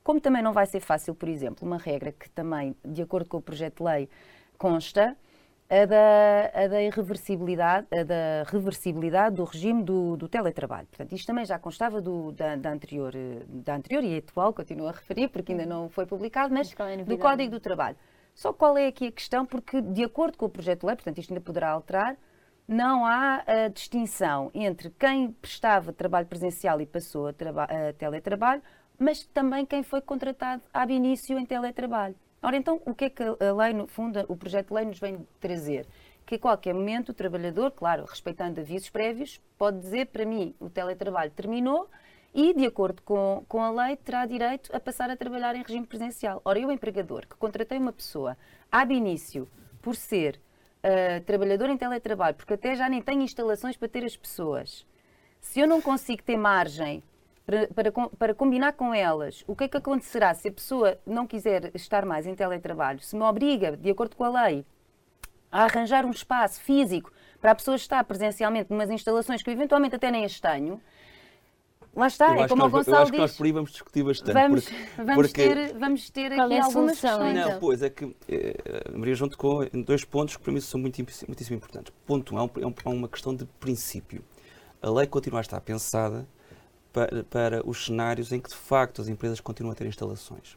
Como 0.05 0.21
também 0.21 0.43
não 0.43 0.53
vai 0.53 0.67
ser 0.67 0.81
fácil, 0.81 1.15
por 1.15 1.29
exemplo, 1.29 1.67
uma 1.67 1.79
regra 1.79 2.13
que 2.13 2.29
também, 2.29 2.77
de 2.85 3.01
acordo 3.01 3.27
com 3.27 3.39
o 3.39 3.43
projeto 3.43 3.79
de 3.79 3.85
lei, 3.85 4.09
consta, 4.59 5.17
a 5.71 5.87
da, 5.87 6.51
a 6.53 6.67
da 6.67 6.83
irreversibilidade, 6.83 7.87
a 7.93 8.03
da 8.03 8.43
reversibilidade 8.47 9.37
do 9.37 9.45
regime 9.45 9.85
do, 9.85 10.17
do 10.17 10.29
teletrabalho. 10.29 10.89
Portanto, 10.89 11.13
isto 11.15 11.27
também 11.29 11.45
já 11.45 11.61
constava 11.61 12.01
do, 12.01 12.33
da, 12.33 12.57
da, 12.57 12.73
anterior, 12.73 13.13
da 13.47 13.77
anterior 13.77 14.03
e 14.03 14.19
atual, 14.19 14.53
continuo 14.53 14.89
a 14.89 14.91
referir, 14.91 15.29
porque 15.29 15.53
ainda 15.53 15.65
não 15.65 15.89
foi 15.89 16.07
publicado, 16.07 16.53
mas 16.53 16.75
é 16.77 17.05
do 17.05 17.17
Código 17.17 17.53
do 17.53 17.61
Trabalho. 17.61 17.97
Só 18.35 18.53
qual 18.53 18.77
é 18.77 18.89
aqui 18.89 19.07
a 19.07 19.13
questão? 19.13 19.47
Porque, 19.47 19.81
de 19.81 20.03
acordo 20.03 20.37
com 20.37 20.47
o 20.47 20.49
projeto 20.49 20.81
de 20.81 20.87
lei, 20.87 20.97
portanto, 20.97 21.19
isto 21.19 21.33
ainda 21.33 21.41
poderá 21.41 21.71
alterar, 21.71 22.17
não 22.67 23.07
há 23.07 23.45
a 23.47 23.69
distinção 23.69 24.51
entre 24.53 24.91
quem 24.91 25.31
prestava 25.33 25.93
trabalho 25.93 26.27
presencial 26.27 26.81
e 26.81 26.87
passou 26.87 27.29
a, 27.29 27.31
a 27.31 27.93
teletrabalho, 27.93 28.63
mas 28.99 29.25
também 29.27 29.65
quem 29.65 29.85
foi 29.85 30.01
contratado 30.01 30.63
ab 30.73 30.93
início 30.93 31.39
em 31.39 31.47
teletrabalho. 31.47 32.17
Ora, 32.43 32.57
então, 32.57 32.81
o 32.87 32.95
que 32.95 33.05
é 33.05 33.11
que 33.11 33.23
a 33.23 33.53
lei, 33.53 33.75
no 33.75 33.87
fundo, 33.87 34.25
o 34.27 34.37
projeto 34.37 34.69
de 34.69 34.75
lei 34.75 34.85
nos 34.87 34.99
vem 34.99 35.27
trazer? 35.39 35.87
Que 36.25 36.37
a 36.37 36.39
qualquer 36.39 36.73
momento 36.73 37.11
o 37.11 37.15
trabalhador, 37.15 37.71
claro, 37.71 38.05
respeitando 38.07 38.61
avisos 38.61 38.89
prévios, 38.89 39.41
pode 39.59 39.79
dizer 39.79 40.07
para 40.07 40.25
mim 40.25 40.55
o 40.59 40.71
teletrabalho 40.71 41.31
terminou 41.31 41.91
e, 42.35 42.55
de 42.55 42.65
acordo 42.65 43.03
com, 43.03 43.45
com 43.47 43.63
a 43.63 43.71
lei, 43.71 43.97
terá 43.97 44.25
direito 44.25 44.75
a 44.75 44.81
passar 44.81 45.11
a 45.11 45.17
trabalhar 45.17 45.55
em 45.55 45.63
regime 45.63 45.87
presencial. 45.87 46.41
Ora, 46.45 46.59
eu, 46.59 46.71
empregador, 46.71 47.27
que 47.27 47.37
contratei 47.37 47.79
uma 47.79 47.93
pessoa 47.93 48.39
ab 48.73 48.95
início 48.95 49.47
por 49.83 49.95
ser 49.95 50.41
uh, 50.83 51.23
trabalhador 51.25 51.69
em 51.69 51.77
teletrabalho, 51.77 52.37
porque 52.37 52.55
até 52.55 52.75
já 52.75 52.89
nem 52.89 53.03
tenho 53.03 53.23
instalações 53.23 53.77
para 53.77 53.89
ter 53.89 54.05
as 54.05 54.17
pessoas, 54.17 54.87
se 55.41 55.61
eu 55.61 55.67
não 55.67 55.81
consigo 55.83 56.23
ter 56.23 56.37
margem 56.37 57.03
para, 57.51 57.91
para, 57.91 57.91
para, 57.91 58.35
combinar 58.35 58.75
com 58.75 58.95
elas 58.95 59.43
o 59.47 59.57
que 59.57 59.65
é 59.65 59.69
que 59.69 59.77
acontecerá 59.77 60.33
se 60.35 60.49
a 60.49 60.53
pessoa 60.53 60.99
não 61.05 61.27
quiser 61.27 61.73
estar 61.75 62.07
mais 62.07 62.25
em 62.27 62.35
teletrabalho, 62.35 63.01
se 63.01 63.17
me 63.17 63.23
obriga, 63.23 63.77
de 63.77 63.91
acordo 63.91 64.15
com 64.15 64.23
a 64.23 64.45
lei, 64.45 64.65
a 65.51 65.65
arranjar 65.65 66.07
um 66.07 66.11
espaço 66.11 66.61
físico 66.61 67.13
para 67.41 67.51
a 67.51 67.55
pessoa 67.55 67.75
estar 67.75 68.05
presencialmente 68.05 68.71
numas 68.71 68.89
instalações 68.89 69.43
que 69.43 69.51
eu 69.51 69.55
eventualmente 69.55 69.97
até 69.97 70.11
nem 70.11 70.25
as 70.25 70.39
tenho, 70.39 70.81
Lá 71.93 72.07
está, 72.07 72.37
é 72.39 72.47
como 72.47 72.65
o 72.65 72.71
Gonçalo 72.71 72.99
Eu 72.99 73.03
acho 73.03 73.13
que 73.13 73.19
nós 73.19 73.37
por 73.37 73.47
aí 73.47 73.51
vamos 73.51 73.73
discutir 73.73 74.05
bastante. 74.05 74.33
Vamos, 74.33 74.65
porque, 74.65 74.85
vamos 74.97 75.27
porque... 75.27 75.43
ter, 75.43 75.75
vamos 75.77 76.11
ter 76.11 76.35
Qual 76.37 76.47
aqui 76.47 76.55
é 76.55 76.61
algumas 76.61 76.99
solução, 76.99 77.19
Não, 77.19 77.49
então? 77.49 77.59
pois 77.59 77.83
é 77.83 77.91
que 77.91 78.17
eh, 78.29 78.55
a 78.95 78.97
Maria 78.97 79.15
João 79.17 79.29
tocou 79.29 79.65
em 79.65 79.83
dois 79.83 80.05
pontos 80.05 80.37
que 80.37 80.43
para 80.45 80.53
mim 80.53 80.61
são 80.61 80.81
muito, 80.81 81.05
muitíssimo 81.27 81.57
importantes. 81.57 81.93
Ponto 82.07 82.33
um, 82.33 82.39
é, 82.39 82.43
um, 82.45 82.75
é 82.85 82.89
uma 82.89 83.09
questão 83.09 83.35
de 83.35 83.45
princípio. 83.59 84.23
A 84.81 84.89
lei 84.89 85.09
continua 85.09 85.41
a 85.41 85.43
estar 85.43 85.61
pensada 85.61 86.29
para, 86.93 87.25
para 87.25 87.69
os 87.69 87.87
cenários 87.87 88.33
em 88.33 88.41
que 88.41 88.49
de 88.49 88.57
facto 88.57 89.01
as 89.01 89.09
empresas 89.09 89.41
continuam 89.41 89.73
a 89.73 89.75
ter 89.75 89.87
instalações. 89.87 90.57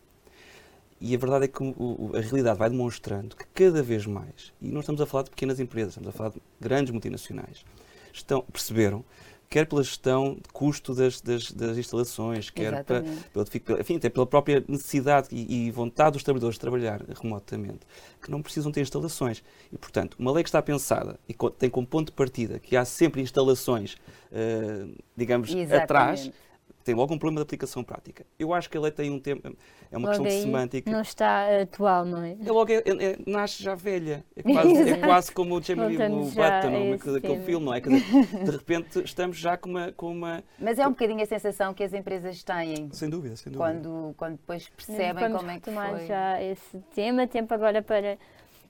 E 1.00 1.14
a 1.14 1.18
verdade 1.18 1.46
é 1.46 1.48
que 1.48 1.62
o, 1.62 2.12
a 2.16 2.22
realidade 2.22 2.58
vai 2.58 2.70
demonstrando 2.70 3.36
que 3.36 3.46
cada 3.54 3.84
vez 3.84 4.06
mais, 4.06 4.54
e 4.62 4.70
não 4.70 4.80
estamos 4.80 5.02
a 5.02 5.06
falar 5.06 5.24
de 5.24 5.32
pequenas 5.32 5.60
empresas, 5.60 5.90
estamos 5.90 6.10
a 6.10 6.12
falar 6.12 6.30
de 6.30 6.42
grandes 6.62 6.92
multinacionais, 6.92 7.66
estão, 8.14 8.42
perceberam 8.44 9.04
quer 9.54 9.68
pela 9.68 9.84
gestão 9.84 10.34
de 10.34 10.50
custo 10.52 10.96
das, 10.96 11.22
das, 11.22 11.52
das 11.52 11.78
instalações, 11.78 12.50
quer 12.50 12.84
para, 12.84 13.04
pela, 13.32 13.80
enfim, 13.80 13.98
até 13.98 14.10
pela 14.10 14.26
própria 14.26 14.66
necessidade 14.68 15.28
e, 15.32 15.68
e, 15.68 15.70
vontade 15.70 16.14
dos 16.14 16.24
trabalhadores 16.24 16.56
de 16.56 16.60
trabalhar 16.60 17.04
remotamente, 17.22 17.82
que 18.20 18.32
não 18.32 18.42
precisam 18.42 18.72
ter 18.72 18.82
instalações. 18.82 19.44
E, 19.72 19.78
portanto, 19.78 20.16
uma 20.18 20.32
lei 20.32 20.42
que 20.42 20.50
está 20.50 20.60
pensada 20.60 21.20
e 21.30 21.36
tem 21.52 21.70
como 21.70 21.86
ponto 21.86 22.08
de 22.08 22.14
partida 22.14 22.58
que 22.58 22.76
há 22.76 22.84
sempre 22.84 23.22
instalações, 23.22 23.94
uh, 24.32 24.92
digamos, 25.16 25.52
Exatamente. 25.52 25.84
atrás, 25.84 26.32
tem 26.84 26.94
logo 26.96 27.14
um 27.14 27.18
problema 27.18 27.42
de 27.42 27.44
aplicação 27.44 27.84
prática. 27.84 28.26
Eu 28.38 28.54
acho 28.54 28.70
que 28.70 28.78
a 28.78 28.82
lei 28.82 28.92
tem 28.92 29.10
um 29.10 29.20
tema, 29.20 29.42
é 29.92 29.98
uma 29.98 30.10
logo 30.10 30.24
questão 30.24 30.26
de 30.26 30.44
semântica. 30.44 30.92
Não 30.92 31.02
está 31.02 31.62
atual, 31.62 32.06
não 32.06 32.22
é? 32.22 32.38
É 32.46 32.52
logo, 32.52 32.72
é, 32.72 32.78
é, 32.78 33.18
nasce 33.26 33.64
já 33.64 33.76
velha. 33.76 34.24
É 34.36 34.44
quase, 34.44 34.90
é 34.90 34.98
quase 34.98 35.32
como 35.32 35.58
o 35.58 35.62
Jamie 35.62 35.98
o 35.98 36.26
Button, 36.26 37.18
aquele, 37.18 37.40
filme, 37.44 37.66
não 37.66 37.74
é? 37.74 37.80
Dizer, 37.80 38.26
de 38.44 38.52
repente 38.52 39.00
estamos 39.04 39.38
já 39.38 39.58
com 39.58 39.70
uma, 39.70 39.92
com 39.92 40.12
uma. 40.12 40.44
Mas 40.60 40.80
é 40.80 40.88
um 40.88 40.92
bocadinho 40.92 41.22
a 41.22 41.26
sensação 41.26 41.74
que 41.74 41.84
as 41.84 41.94
empresas 41.94 42.44
têm. 42.44 42.90
Sem 42.92 43.10
dúvida, 43.10 43.36
sem 43.36 43.52
dúvida. 43.52 43.58
Quando, 43.58 44.14
quando 44.18 44.38
depois 44.38 44.70
percebem 44.70 45.32
como 45.32 45.50
é 45.50 45.60
que 45.60 45.72
foi. 45.72 46.06
já 46.06 46.42
esse 46.42 46.80
tema. 46.94 47.28
Tempo 47.28 47.54
agora 47.54 47.82
para 47.82 48.18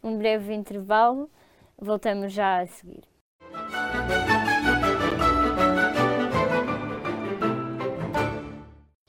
um 0.04 0.18
breve 0.18 0.54
intervalo. 0.54 1.30
Voltamos 1.78 2.32
já 2.32 2.62
a 2.62 2.68
seguir. 2.68 3.04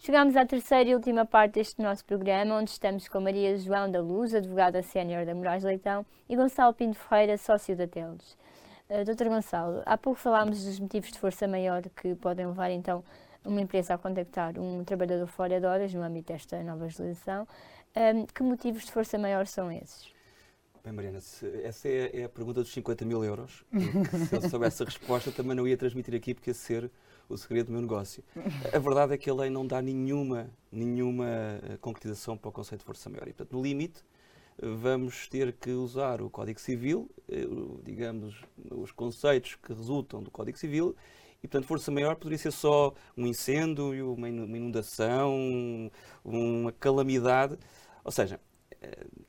Chegamos 0.04 0.36
à 0.36 0.44
terceira 0.44 0.90
e 0.90 0.94
última 0.94 1.24
parte 1.24 1.54
deste 1.54 1.80
nosso 1.80 2.04
programa, 2.04 2.56
onde 2.56 2.68
estamos 2.68 3.08
com 3.08 3.20
Maria 3.20 3.56
João 3.56 3.90
da 3.90 4.02
Luz, 4.02 4.34
advogada 4.34 4.82
sénior 4.82 5.24
da 5.24 5.34
Moraes 5.34 5.64
Leitão, 5.64 6.04
e 6.28 6.36
Gonçalo 6.36 6.74
Pinto 6.74 6.98
Ferreira, 6.98 7.38
sócio 7.38 7.74
da 7.74 7.86
Teles. 7.86 8.36
Uh, 8.90 9.02
Doutor 9.02 9.30
Gonçalo, 9.30 9.82
há 9.86 9.96
pouco 9.96 10.20
falámos 10.20 10.62
dos 10.62 10.78
motivos 10.78 11.10
de 11.10 11.18
força 11.18 11.48
maior 11.48 11.80
que 11.96 12.14
podem 12.16 12.46
levar 12.46 12.70
então 12.70 13.02
uma 13.42 13.62
empresa 13.62 13.94
a 13.94 13.98
contactar 13.98 14.58
um 14.58 14.84
trabalhador 14.84 15.26
fora 15.26 15.58
de 15.58 15.64
horas 15.64 15.94
no 15.94 16.02
âmbito 16.02 16.34
desta 16.34 16.62
nova 16.62 16.84
legislação. 16.84 17.48
Um, 17.96 18.26
que 18.26 18.42
motivos 18.42 18.84
de 18.84 18.92
força 18.92 19.16
maior 19.16 19.46
são 19.46 19.72
esses? 19.72 20.13
Bem, 20.84 20.92
Mariana, 20.92 21.16
essa 21.16 21.88
é, 21.88 22.20
é, 22.20 22.24
a 22.24 22.28
pergunta 22.28 22.60
dos 22.60 22.70
50 22.70 23.06
mil 23.06 23.24
euros. 23.24 23.64
se 24.28 24.36
eu 24.36 24.42
soubesse 24.50 24.82
a 24.82 24.84
resposta, 24.84 25.32
também 25.32 25.56
não 25.56 25.66
ia 25.66 25.78
transmitir 25.78 26.14
aqui, 26.14 26.34
porque 26.34 26.50
ia 26.50 26.54
ser 26.54 26.90
o 27.26 27.38
segredo 27.38 27.68
do 27.68 27.72
meu 27.72 27.80
negócio. 27.80 28.22
A 28.70 28.78
verdade 28.78 29.14
é 29.14 29.16
que 29.16 29.30
a 29.30 29.34
lei 29.34 29.48
não 29.48 29.66
dá 29.66 29.80
nenhuma, 29.80 30.50
nenhuma 30.70 31.24
eh, 31.26 31.78
concretização 31.80 32.36
para 32.36 32.50
o 32.50 32.52
conceito 32.52 32.80
de 32.80 32.84
força 32.84 33.08
maior. 33.08 33.26
E, 33.26 33.32
portanto, 33.32 33.56
no 33.56 33.62
limite, 33.62 34.04
vamos 34.62 35.26
ter 35.26 35.54
que 35.54 35.70
usar 35.70 36.20
o 36.20 36.28
Código 36.28 36.60
Civil, 36.60 37.10
eh, 37.30 37.46
digamos, 37.82 38.44
os 38.70 38.92
conceitos 38.92 39.54
que 39.54 39.72
resultam 39.72 40.22
do 40.22 40.30
Código 40.30 40.58
Civil, 40.58 40.94
e, 41.42 41.48
portanto, 41.48 41.66
força 41.66 41.90
maior 41.90 42.14
poderia 42.16 42.36
ser 42.36 42.52
só 42.52 42.92
um 43.16 43.26
incêndio, 43.26 44.12
uma 44.12 44.28
inundação, 44.28 45.90
uma 46.22 46.72
calamidade. 46.72 47.56
Ou 48.04 48.12
seja, 48.12 48.38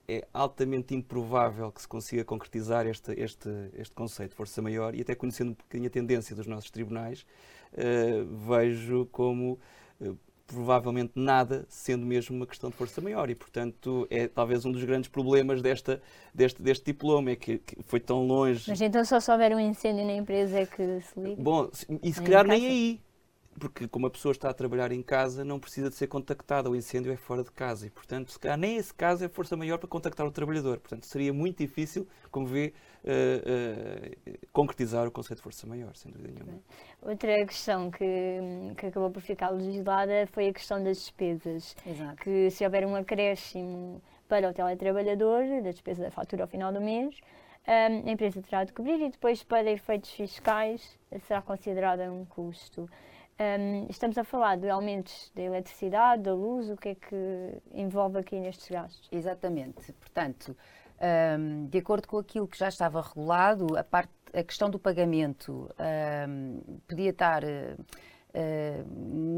é 0.07 0.27
altamente 0.33 0.93
improvável 0.93 1.71
que 1.71 1.81
se 1.81 1.87
consiga 1.87 2.23
concretizar 2.23 2.85
este, 2.85 3.11
este, 3.19 3.49
este 3.73 3.93
conceito 3.93 4.31
de 4.31 4.35
força 4.35 4.61
maior 4.61 4.93
e 4.95 5.01
até 5.01 5.15
conhecendo 5.15 5.51
um 5.51 5.53
bocadinho 5.53 5.87
a 5.87 5.91
tendência 5.91 6.35
dos 6.35 6.47
nossos 6.47 6.69
tribunais, 6.69 7.25
uh, 7.73 8.25
vejo 8.47 9.07
como 9.11 9.59
uh, 9.99 10.17
provavelmente 10.47 11.13
nada 11.15 11.65
sendo 11.67 12.05
mesmo 12.05 12.35
uma 12.35 12.45
questão 12.45 12.69
de 12.69 12.75
força 12.75 13.01
maior 13.01 13.29
e, 13.29 13.35
portanto, 13.35 14.07
é 14.09 14.27
talvez 14.27 14.65
um 14.65 14.71
dos 14.71 14.83
grandes 14.83 15.09
problemas 15.09 15.61
desta, 15.61 16.01
deste, 16.33 16.61
deste 16.61 16.85
diploma, 16.85 17.31
é 17.31 17.35
que, 17.35 17.57
que 17.57 17.77
foi 17.83 17.99
tão 17.99 18.25
longe. 18.25 18.69
Mas 18.69 18.79
então 18.81 19.03
só 19.03 19.19
se 19.19 19.31
houver 19.31 19.55
um 19.55 19.59
incêndio 19.59 20.05
na 20.05 20.13
empresa 20.13 20.59
é 20.59 20.65
que 20.65 21.01
se 21.01 21.19
liga? 21.19 21.41
Bom, 21.41 21.69
e 22.03 22.13
se 22.13 22.21
calhar 22.21 22.45
nem 22.45 22.65
aí, 22.65 23.01
porque 23.59 23.87
como 23.87 24.07
a 24.07 24.09
pessoa 24.09 24.31
está 24.31 24.49
a 24.49 24.53
trabalhar 24.53 24.91
em 24.91 25.01
casa, 25.01 25.45
não 25.45 25.59
precisa 25.59 25.89
de 25.89 25.95
ser 25.95 26.07
contactada, 26.07 26.69
o 26.69 26.75
incêndio 26.75 27.11
é 27.11 27.15
fora 27.15 27.43
de 27.43 27.51
casa 27.51 27.87
e, 27.87 27.89
portanto, 27.89 28.31
se 28.31 28.39
calhar 28.39 28.57
nem 28.57 28.77
esse 28.77 28.93
caso 28.93 29.23
é 29.23 29.29
força 29.29 29.55
maior 29.55 29.77
para 29.77 29.87
contactar 29.87 30.25
o 30.25 30.31
trabalhador. 30.31 30.79
Portanto, 30.79 31.05
seria 31.05 31.33
muito 31.33 31.57
difícil, 31.57 32.07
como 32.31 32.45
vê, 32.45 32.73
uh, 33.03 34.31
uh, 34.31 34.47
concretizar 34.51 35.07
o 35.07 35.11
conceito 35.11 35.37
de 35.37 35.43
força 35.43 35.65
maior, 35.65 35.95
sem 35.95 36.11
dúvida 36.11 36.33
nenhuma. 36.33 36.61
Outra 37.01 37.45
questão 37.45 37.89
que, 37.89 38.39
que 38.77 38.87
acabou 38.87 39.09
por 39.09 39.21
ficar 39.21 39.49
legislada 39.49 40.27
foi 40.31 40.49
a 40.49 40.53
questão 40.53 40.83
das 40.83 40.97
despesas. 40.97 41.75
Exato. 41.85 42.17
Que 42.17 42.49
se 42.49 42.63
houver 42.63 42.85
um 42.85 42.95
acréscimo 42.95 44.01
para 44.27 44.49
o 44.49 44.53
teletrabalhador, 44.53 45.43
da 45.63 45.71
despesa 45.71 46.03
da 46.03 46.11
fatura 46.11 46.43
ao 46.43 46.47
final 46.47 46.73
do 46.73 46.81
mês, 46.81 47.15
a 47.67 47.89
empresa 48.11 48.41
terá 48.41 48.63
de 48.63 48.73
cobrir 48.73 49.01
e 49.01 49.09
depois, 49.09 49.43
para 49.43 49.71
efeitos 49.71 50.11
fiscais, 50.11 50.97
será 51.21 51.41
considerada 51.41 52.11
um 52.11 52.25
custo. 52.25 52.87
Um, 53.37 53.87
estamos 53.89 54.17
a 54.17 54.23
falar 54.23 54.57
de 54.57 54.69
aumentos 54.69 55.29
da 55.35 55.41
eletricidade, 55.41 56.23
da 56.23 56.33
luz, 56.33 56.69
o 56.69 56.77
que 56.77 56.89
é 56.89 56.95
que 56.95 57.61
envolve 57.73 58.17
aqui 58.17 58.39
nestes 58.39 58.69
gastos? 58.69 59.09
Exatamente. 59.11 59.91
Portanto, 59.93 60.55
um, 61.37 61.65
de 61.65 61.77
acordo 61.77 62.07
com 62.07 62.17
aquilo 62.17 62.47
que 62.47 62.57
já 62.57 62.69
estava 62.69 63.01
regulado, 63.01 63.77
a, 63.77 63.83
parte, 63.83 64.13
a 64.33 64.41
questão 64.41 64.69
do 64.69 64.79
pagamento 64.79 65.69
um, 66.29 66.79
podia 66.87 67.09
estar. 67.09 67.43
Uh, 67.43 67.83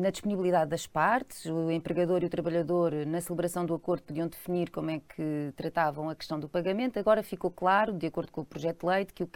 na 0.01 0.10
disponibilidade 0.10 0.71
das 0.71 0.88
partes, 0.88 1.45
o 1.45 1.69
empregador 1.69 2.23
e 2.23 2.25
o 2.25 2.29
trabalhador, 2.29 2.91
na 3.05 3.21
celebração 3.21 3.63
do 3.63 3.75
acordo, 3.75 4.01
podiam 4.01 4.27
definir 4.27 4.71
como 4.71 4.89
é 4.89 4.99
que 4.99 5.53
tratavam 5.55 6.10
a 6.10 6.15
questão 6.15 6.39
do 6.39 6.49
pagamento. 6.49 6.97
Agora 6.97 7.21
ficou 7.21 7.51
claro, 7.51 7.93
de 7.93 8.07
acordo 8.07 8.31
com 8.31 8.41
o 8.41 8.45
projeto 8.45 8.79
de 8.79 8.86
lei, 8.88 9.05
de 9.05 9.13
que 9.13 9.21
o, 9.21 9.27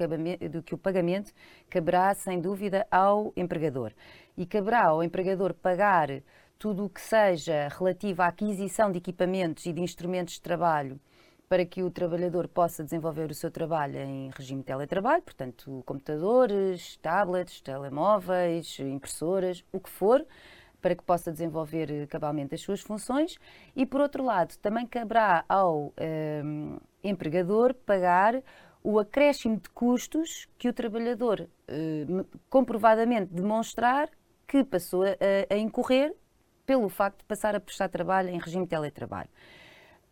de 0.49 0.61
que 0.63 0.73
o 0.73 0.79
pagamento 0.79 1.31
caberá, 1.69 2.11
sem 2.15 2.41
dúvida, 2.41 2.87
ao 2.89 3.31
empregador. 3.37 3.93
E 4.37 4.45
caberá 4.45 4.85
ao 4.85 5.03
empregador 5.03 5.53
pagar 5.53 6.09
tudo 6.57 6.85
o 6.85 6.89
que 6.89 7.01
seja 7.01 7.67
relativo 7.69 8.21
à 8.21 8.27
aquisição 8.27 8.91
de 8.91 8.99
equipamentos 8.99 9.65
e 9.65 9.73
de 9.73 9.81
instrumentos 9.81 10.35
de 10.35 10.41
trabalho 10.41 10.99
para 11.51 11.65
que 11.65 11.83
o 11.83 11.91
trabalhador 11.91 12.47
possa 12.47 12.81
desenvolver 12.81 13.29
o 13.29 13.33
seu 13.33 13.51
trabalho 13.51 13.97
em 13.97 14.29
regime 14.37 14.61
de 14.61 14.67
teletrabalho, 14.67 15.21
portanto, 15.21 15.83
computadores, 15.85 16.95
tablets, 17.01 17.59
telemóveis, 17.59 18.79
impressoras, 18.79 19.61
o 19.69 19.77
que 19.77 19.89
for, 19.89 20.25
para 20.81 20.95
que 20.95 21.03
possa 21.03 21.29
desenvolver 21.29 22.07
cabalmente 22.07 22.55
as 22.55 22.61
suas 22.61 22.79
funções. 22.79 23.37
E, 23.75 23.85
por 23.85 23.99
outro 23.99 24.23
lado, 24.23 24.55
também 24.59 24.87
caberá 24.87 25.43
ao 25.49 25.87
um, 25.87 25.91
ehm, 25.97 26.77
empregador 27.03 27.73
pagar 27.73 28.41
o 28.81 28.97
acréscimo 28.97 29.57
de 29.57 29.69
custos 29.71 30.47
que 30.57 30.69
o 30.69 30.73
trabalhador 30.73 31.41
uh, 31.41 32.39
comprovadamente 32.49 33.33
demonstrar 33.33 34.09
que 34.51 34.65
passou 34.65 35.03
a, 35.03 35.15
a 35.49 35.57
incorrer 35.57 36.13
pelo 36.65 36.89
facto 36.89 37.19
de 37.19 37.23
passar 37.23 37.55
a 37.55 37.59
prestar 37.59 37.87
trabalho 37.87 38.27
em 38.27 38.37
regime 38.37 38.65
de 38.65 38.69
teletrabalho. 38.69 39.29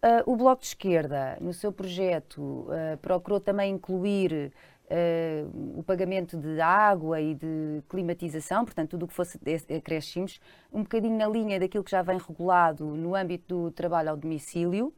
Uh, 0.01 0.31
o 0.31 0.37
Bloco 0.37 0.61
de 0.61 0.67
Esquerda, 0.69 1.37
no 1.41 1.51
seu 1.51 1.73
projeto, 1.73 2.41
uh, 2.41 2.97
procurou 3.01 3.41
também 3.41 3.73
incluir 3.73 4.53
uh, 4.85 5.77
o 5.77 5.83
pagamento 5.83 6.37
de 6.37 6.61
água 6.61 7.19
e 7.19 7.35
de 7.35 7.83
climatização, 7.89 8.63
portanto, 8.63 8.91
tudo 8.91 9.03
o 9.03 9.07
que 9.09 9.13
fosse 9.13 9.37
acréscimos, 9.75 10.39
um 10.71 10.83
bocadinho 10.83 11.17
na 11.17 11.27
linha 11.27 11.59
daquilo 11.59 11.83
que 11.83 11.91
já 11.91 12.01
vem 12.01 12.17
regulado 12.17 12.85
no 12.85 13.15
âmbito 13.15 13.63
do 13.65 13.71
trabalho 13.71 14.11
ao 14.11 14.15
domicílio, 14.15 14.93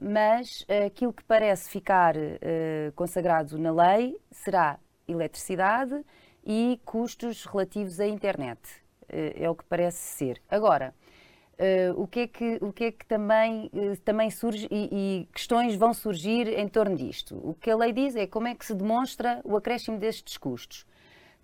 mas 0.00 0.66
aquilo 0.84 1.12
que 1.12 1.22
parece 1.22 1.70
ficar 1.70 2.14
consagrado 2.94 3.56
na 3.56 3.70
lei 3.70 4.20
será 4.30 4.78
eletricidade 5.06 6.04
e 6.44 6.80
custos 6.84 7.44
relativos 7.44 8.00
à 8.00 8.06
internet. 8.06 8.60
é 9.08 9.48
o 9.48 9.54
que 9.54 9.64
parece 9.64 9.98
ser. 9.98 10.40
Agora, 10.48 10.94
Uh, 11.62 12.00
o, 12.00 12.08
que 12.08 12.20
é 12.20 12.26
que, 12.26 12.58
o 12.60 12.72
que 12.72 12.84
é 12.84 12.90
que 12.90 13.06
também, 13.06 13.70
uh, 13.72 13.96
também 14.04 14.30
surge 14.30 14.66
e, 14.70 14.88
e, 14.90 15.28
questões 15.32 15.76
vão 15.76 15.92
surgir 15.94 16.48
em 16.48 16.66
torno 16.66 16.96
disto? 16.96 17.36
O 17.36 17.54
que 17.54 17.70
a 17.70 17.76
lei 17.76 17.92
diz 17.92 18.16
é 18.16 18.26
como 18.26 18.48
é 18.48 18.54
que 18.54 18.64
se 18.64 18.74
demonstra 18.74 19.40
o 19.44 19.56
acréscimo 19.56 19.98
destes 19.98 20.36
custos. 20.36 20.84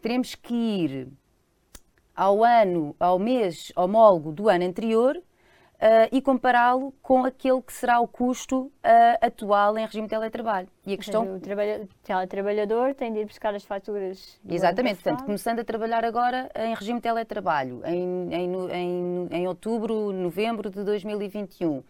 Teremos 0.01 0.35
que 0.35 0.55
ir 0.55 1.09
ao 2.17 2.43
ano, 2.43 2.97
ao 2.99 3.17
mês 3.19 3.71
homólogo 3.77 4.33
do 4.33 4.49
ano 4.49 4.65
anterior 4.65 5.23
uh, 5.79 6.09
e 6.11 6.21
compará-lo 6.21 6.93
com 7.03 7.25
aquele 7.25 7.63
que 7.63 7.73
será 7.73 8.01
o 8.01 8.09
custo 8.09 8.63
uh, 8.63 8.73
atual 9.21 9.79
em 9.79 9.85
regime 9.85 10.05
de 10.05 10.11
teletrabalho. 10.11 10.69
E 10.85 10.95
a 10.95 10.97
questão... 10.97 11.25
Seja, 11.25 11.83
o 11.83 11.89
teletrabalhador 12.03 12.95
tem 12.95 13.13
de 13.13 13.21
ir 13.21 13.27
buscar 13.27 13.55
as 13.55 13.65
faturas. 13.65 14.39
Exatamente, 14.49 15.03
portanto, 15.03 15.25
começando 15.25 15.61
a 15.61 15.65
trabalhar 15.65 16.05
agora 16.05 16.51
em 16.55 16.75
regime 16.75 16.99
de 16.99 17.03
teletrabalho, 17.03 17.83
em, 17.85 18.35
em, 18.35 18.71
em, 18.73 19.29
em 19.31 19.49
outubro, 19.49 20.13
novembro 20.13 20.71
de 20.71 20.83
2021 20.83 21.83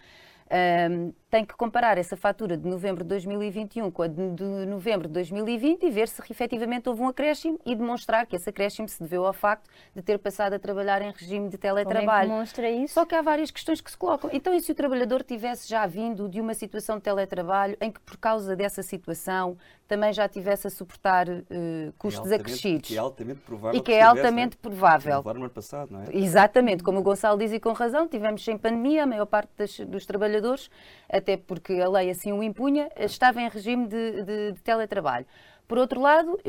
um, 0.51 1.13
tem 1.31 1.45
que 1.45 1.55
comparar 1.55 1.99
essa 1.99 2.17
fatura 2.17 2.57
de 2.57 2.67
novembro 2.67 3.05
de 3.05 3.09
2021 3.09 3.91
com 3.91 4.03
a 4.03 4.09
de, 4.09 4.23
novembro 4.67 5.07
de 5.07 5.15
2020 5.15 5.85
e 5.85 5.91
ver 5.91 6.09
se 6.09 6.23
efetivamente 6.31 6.89
houve 6.89 7.03
um 7.03 7.09
acréscimo 7.09 7.61
e 7.67 7.75
demonstrar 7.75 8.27
que 8.27 8.35
esse 8.35 8.49
acréscimo 8.49 8.89
se 8.89 9.03
deveu 9.03 9.27
ao 9.27 9.33
facto 9.35 9.69
de 9.95 10.01
ter 10.01 10.19
passado 10.19 10.55
a 10.55 10.59
trabalhar 10.59 11.03
em 11.03 11.13
regime 11.13 11.51
de 11.51 11.59
teletrabalho. 11.59 12.29
Como 12.29 12.33
é 12.33 12.37
demonstra 12.37 12.71
isso? 12.71 12.95
Só 12.95 13.05
que 13.05 13.15
há 13.15 13.21
várias 13.21 13.51
questões 13.51 13.81
que 13.81 13.91
se 13.91 13.99
colocam. 13.99 14.31
Então, 14.33 14.55
e 14.55 14.61
se 14.61 14.73
o 14.73 14.75
trabalhador 14.75 15.23
tivesse 15.23 15.69
já 15.69 15.87
vindo 15.87 16.29
de 16.29 16.41
uma 16.41 16.55
situação 16.55 16.97
de 16.97 17.03
teletrabalho 17.03 17.77
em 17.81 17.91
que, 17.91 18.01
por 18.01 18.17
causa 18.17 18.57
dessa 18.57 18.83
situação, 18.83 19.59
também 19.89 20.13
já 20.13 20.29
tivesse 20.29 20.67
a 20.67 20.71
suportar 20.71 21.29
uh, 21.29 21.93
custos 21.97 22.31
é 22.31 22.37
acrescidos? 22.37 22.89
Que 22.89 22.97
é 22.97 22.99
altamente 22.99 23.41
provável. 23.41 23.81
E 23.81 23.83
que, 23.83 23.93
é 23.93 24.03
altamente 24.03 24.57
né? 24.57 24.61
provável. 24.61 25.23
No 25.23 25.31
ano 25.31 25.51
passado, 25.51 25.91
não 25.91 26.03
é? 26.03 26.05
Exatamente, 26.13 26.83
como 26.83 27.01
o 27.01 27.03
Gonçalo 27.03 27.39
diz 27.39 27.53
e 27.53 27.59
com 27.59 27.73
razão, 27.73 28.07
tivemos 28.07 28.45
sem 28.45 28.59
pandemia, 28.59 29.05
a 29.05 29.07
maior 29.07 29.27
parte 29.27 29.51
das, 29.57 29.81
dos 29.81 30.05
trabalhadores, 30.05 30.71
até 31.09 31.37
porque 31.37 31.81
a 31.81 31.89
lei 31.89 32.11
assim 32.11 32.33
o 32.33 32.43
impunha, 32.43 32.91
estava 32.97 33.41
em 33.41 33.49
regime 33.49 33.89
de, 33.89 34.23
de, 34.23 34.53
de 34.53 34.61
teletrabalho. 34.61 35.27
Por 35.69 35.77
outro 35.77 36.01
lado, 36.01 36.41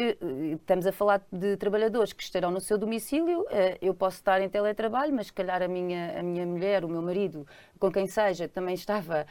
estamos 0.56 0.88
a 0.88 0.94
falar 0.94 1.22
de 1.30 1.58
trabalhadores 1.58 2.14
que 2.14 2.24
estarão 2.24 2.52
no 2.52 2.62
seu 2.62 2.78
domicílio, 2.78 3.46
eu 3.82 3.94
posso 3.94 4.16
estar 4.16 4.40
em 4.40 4.48
teletrabalho, 4.48 5.14
mas 5.14 5.28
se 5.28 5.34
calhar 5.34 5.62
a 5.62 5.68
minha, 5.68 6.18
a 6.18 6.24
minha 6.24 6.46
mulher, 6.46 6.86
o 6.86 6.88
meu 6.88 7.02
marido, 7.02 7.46
com 7.78 7.92
quem 7.92 8.08
seja, 8.08 8.48
também 8.48 8.76
estava 8.76 9.28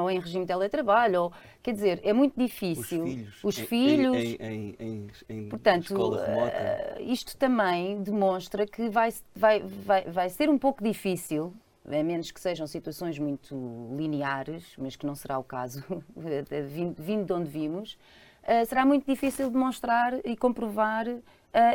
ou 0.00 0.08
em 0.08 0.20
regime 0.20 0.44
de 0.44 0.52
teletrabalho, 0.52 1.22
ou, 1.22 1.32
quer 1.64 1.72
dizer, 1.72 2.00
é 2.04 2.12
muito 2.12 2.38
difícil. 2.38 3.02
Os 3.02 3.10
filhos. 3.10 3.44
Os 3.44 3.58
em, 3.58 3.66
filhos 3.66 4.16
em, 4.16 4.76
em, 4.78 5.06
em 5.28 5.48
portanto, 5.48 5.82
escola 5.82 6.24
remota. 6.24 7.02
isto 7.02 7.36
também 7.36 8.00
demonstra 8.04 8.64
que 8.68 8.88
vai, 8.88 9.12
vai, 9.34 9.60
vai, 9.60 10.04
vai 10.04 10.30
ser 10.30 10.48
um 10.48 10.56
pouco 10.56 10.80
difícil 10.82 11.52
a 11.86 12.02
menos 12.02 12.30
que 12.30 12.40
sejam 12.40 12.66
situações 12.66 13.18
muito 13.18 13.54
lineares, 13.94 14.74
mas 14.78 14.96
que 14.96 15.04
não 15.04 15.14
será 15.14 15.38
o 15.38 15.44
caso, 15.44 15.84
vindo 16.96 17.26
de 17.26 17.32
onde 17.32 17.50
vimos, 17.50 17.98
uh, 18.44 18.66
será 18.66 18.86
muito 18.86 19.06
difícil 19.06 19.50
demonstrar 19.50 20.20
e 20.24 20.36
comprovar 20.36 21.08
uh, 21.08 21.22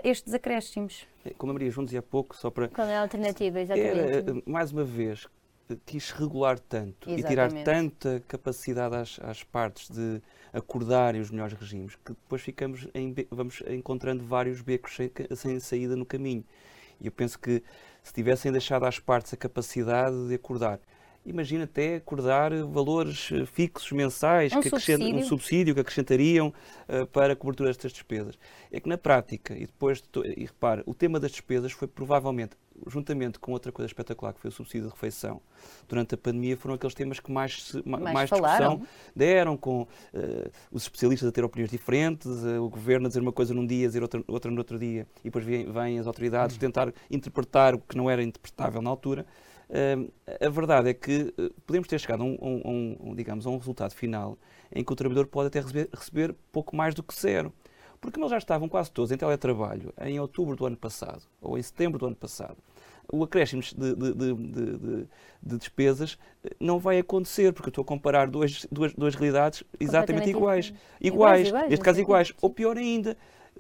estes 0.04 0.34
acréscimos. 0.34 1.08
É, 1.26 1.32
como 1.32 1.52
a 1.52 1.54
Maria 1.54 1.70
João 1.70 1.86
dizia 1.86 2.00
há 2.00 2.04
pouco, 2.04 2.36
só 2.36 2.50
para. 2.50 2.68
Qual 2.68 2.88
é 2.88 2.98
a 2.98 3.02
alternativa, 3.02 3.60
exatamente? 3.60 4.00
Era, 4.00 4.32
eh, 4.32 4.44
mais 4.46 4.72
uma 4.72 4.84
vez, 4.84 5.28
quis 5.86 6.12
regular 6.12 6.60
tanto 6.60 7.10
exatamente. 7.10 7.26
e 7.26 7.28
tirar 7.28 7.52
tanta 7.64 8.24
capacidade 8.28 8.96
às, 8.96 9.20
às, 9.22 9.44
partes 9.44 9.90
de 9.90 10.22
acordarem 10.52 11.22
os 11.22 11.30
melhores 11.30 11.54
regimes 11.54 11.96
que 11.96 12.14
depois 12.14 12.42
ficamos 12.42 12.88
em, 12.94 13.14
vamos 13.30 13.62
encontrando 13.68 14.24
vários 14.24 14.62
becos 14.62 14.96
sem, 14.96 15.12
sem 15.36 15.60
saída 15.60 15.96
no 15.96 16.06
caminho. 16.06 16.44
E 17.00 17.06
eu 17.06 17.12
penso 17.12 17.40
que 17.40 17.64
se 18.04 18.14
tivessem 18.14 18.52
deixado 18.52 18.86
às 18.86 19.00
partes 19.00 19.34
a 19.34 19.38
capacidade 19.38 20.28
de 20.28 20.36
acordar, 20.36 20.80
imagina 21.26 21.66
até 21.66 21.96
acordar 21.96 22.52
valores 22.66 23.30
eh, 23.32 23.46
fixos 23.46 23.92
mensais, 23.92 24.54
um, 24.54 24.62
que 24.62 24.70
subsídio. 24.70 25.16
um 25.16 25.24
subsídio 25.24 25.74
que 25.74 25.82
acrescentariam 25.82 26.54
uh, 26.88 27.06
para 27.08 27.34
a 27.34 27.36
cobertura 27.36 27.70
destas 27.70 27.92
despesas. 27.92 28.38
É 28.72 28.80
que 28.80 28.88
na 28.88 28.98
prática, 28.98 29.54
e 29.54 29.66
depois, 29.66 30.04
e 30.38 30.46
repare, 30.46 30.84
o 30.86 30.94
tema 30.94 31.20
das 31.20 31.32
despesas 31.32 31.72
foi 31.72 31.88
provavelmente, 31.88 32.56
juntamente 32.88 33.40
com 33.40 33.52
outra 33.52 33.72
coisa 33.72 33.88
espetacular, 33.88 34.34
que 34.34 34.40
foi 34.40 34.50
o 34.50 34.54
subsídio 34.54 34.88
de 34.88 34.94
refeição, 34.94 35.42
durante 35.88 36.16
a 36.16 36.18
pandemia, 36.18 36.56
foram 36.56 36.76
aqueles 36.76 36.96
temas 36.96 37.20
que 37.20 37.32
mais, 37.32 37.74
mais, 37.86 38.04
mais 38.14 38.30
discussão 38.30 38.82
deram, 39.16 39.58
com 39.58 39.82
uh, 39.82 39.88
os 40.72 40.84
especialistas 40.84 41.28
a 41.28 41.32
ter 41.32 41.44
opiniões 41.44 41.70
diferentes, 41.70 42.28
uh, 42.28 42.64
o 42.64 42.70
governo 42.70 43.08
a 43.08 43.10
dizer 43.10 43.20
uma 43.20 43.34
coisa 43.34 43.54
num 43.54 43.66
dia, 43.66 43.86
a 43.86 43.88
dizer 43.88 44.02
outra, 44.02 44.24
outra 44.28 44.50
no 44.50 44.58
outro 44.58 44.80
dia, 44.80 45.06
e 45.20 45.26
depois 45.26 45.44
vêm, 45.44 45.72
vêm 45.72 46.00
as 46.00 46.08
autoridades 46.08 46.56
hum. 46.56 46.60
tentar 46.60 46.94
interpretar 47.12 47.76
o 47.76 47.80
que 47.80 47.98
não 47.98 48.10
era 48.10 48.24
interpretável 48.24 48.82
na 48.82 48.90
altura. 48.90 49.26
A 50.42 50.50
verdade 50.50 50.90
é 50.90 50.94
que 50.94 51.34
uh, 51.38 51.54
podemos 51.66 51.88
ter 51.88 52.00
chegado 52.00 52.24
a 52.24 52.26
um, 52.26 52.38
um, 52.42 52.98
um, 53.10 53.16
digamos, 53.16 53.46
a 53.46 53.50
um 53.50 53.58
resultado 53.58 53.94
final 53.94 54.38
em 54.74 54.84
que 54.84 54.92
o 54.92 54.96
trabalhador 54.96 55.28
pode 55.28 55.48
até 55.48 55.60
receber, 55.60 55.90
receber 55.94 56.36
pouco 56.52 56.76
mais 56.76 56.96
do 56.96 57.04
que 57.04 57.14
zero. 57.14 57.54
Porque 58.02 58.20
eles 58.20 58.32
já 58.32 58.38
estavam 58.38 58.68
quase 58.70 58.92
todos 58.92 59.12
em 59.12 59.18
teletrabalho 59.18 59.94
em 60.02 60.20
outubro 60.20 60.56
do 60.56 60.66
ano 60.66 60.78
passado, 60.78 61.24
ou 61.42 61.58
em 61.58 61.62
setembro 61.62 62.00
do 62.00 62.08
ano 62.08 62.16
passado. 62.16 62.58
O 63.12 63.24
acréscimo 63.24 63.62
de, 63.62 63.96
de, 63.96 64.14
de, 64.14 65.08
de 65.42 65.58
despesas 65.58 66.18
eh, 66.44 66.56
não 66.60 66.78
vai 66.78 67.00
acontecer, 67.00 67.52
porque 67.52 67.70
eu 67.70 67.72
estou 67.72 67.82
a 67.82 67.86
comparar 67.86 68.28
dois, 68.28 68.68
duas, 68.72 68.94
duas 68.94 69.16
realidades 69.16 69.64
exatamente 69.80 70.30
iguais. 70.30 70.74
Iguais, 71.02 71.48
iguais, 71.48 71.70
neste 71.70 71.84
caso 71.84 72.00
iguais. 72.00 72.32
Ou 72.40 72.52
pior 72.52 72.78
ainda, 72.78 73.18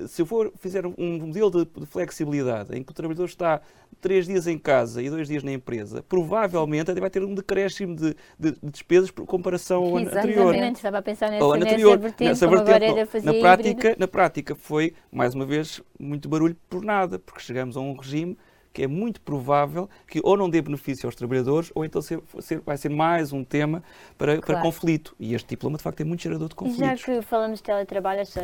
se 0.07 0.21
eu 0.21 0.25
for 0.25 0.51
fizer 0.57 0.85
um 0.85 0.93
modelo 0.97 1.49
de, 1.51 1.65
de, 1.79 1.85
flexibilidade 1.85 2.77
em 2.77 2.83
que 2.83 2.91
o 2.91 2.95
trabalhador 2.95 3.25
está 3.25 3.61
três 3.99 4.25
dias 4.25 4.47
em 4.47 4.57
casa 4.57 5.01
e 5.01 5.09
dois 5.09 5.27
dias 5.27 5.43
na 5.43 5.51
empresa, 5.51 6.03
provavelmente 6.07 6.91
até 6.91 6.99
vai 6.99 7.09
ter 7.09 7.23
um 7.23 7.33
decréscimo 7.33 7.95
de, 7.95 8.15
de, 8.37 8.51
de 8.51 8.71
despesas 8.71 9.11
por 9.11 9.25
comparação 9.25 9.83
ao 9.83 9.97
ano 9.97 10.07
anterior. 10.07 10.53
Exatamente, 10.53 10.75
estava 10.75 10.97
a 10.99 11.01
pensar 11.01 11.29
nessa, 11.29 11.45
anterior, 11.45 11.97
vertente, 11.97 12.29
nessa 12.29 12.47
vertente. 12.47 13.25
na, 13.25 13.33
prática, 13.33 13.95
na 13.99 14.07
prática 14.07 14.55
foi, 14.55 14.93
mais 15.11 15.33
uma 15.33 15.45
vez, 15.45 15.81
muito 15.99 16.29
barulho 16.29 16.55
por 16.69 16.83
nada, 16.83 17.19
porque 17.19 17.41
chegamos 17.41 17.75
a 17.75 17.79
um 17.79 17.93
regime 17.93 18.37
que 18.71 18.83
é 18.83 18.87
muito 18.87 19.19
provável 19.21 19.89
que 20.07 20.21
ou 20.23 20.37
não 20.37 20.49
dê 20.49 20.61
benefício 20.61 21.07
aos 21.07 21.15
trabalhadores 21.15 21.71
ou 21.73 21.83
então 21.83 22.01
ser, 22.01 22.21
ser, 22.39 22.59
vai 22.59 22.77
ser 22.77 22.89
mais 22.89 23.33
um 23.33 23.43
tema 23.43 23.83
para, 24.17 24.33
claro. 24.33 24.45
para 24.45 24.61
conflito. 24.61 25.15
E 25.19 25.33
este 25.33 25.49
diploma, 25.49 25.77
de 25.77 25.83
facto, 25.83 26.01
é 26.01 26.03
muito 26.03 26.21
gerador 26.21 26.49
de 26.49 26.55
conflitos. 26.55 26.81
E 26.81 26.85
já 26.85 26.95
que 26.95 27.21
falamos 27.23 27.59
de 27.59 27.63
teletrabalho, 27.63 28.21
esta 28.21 28.41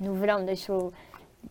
no 0.00 0.14
verão 0.14 0.44
deixou 0.44 0.92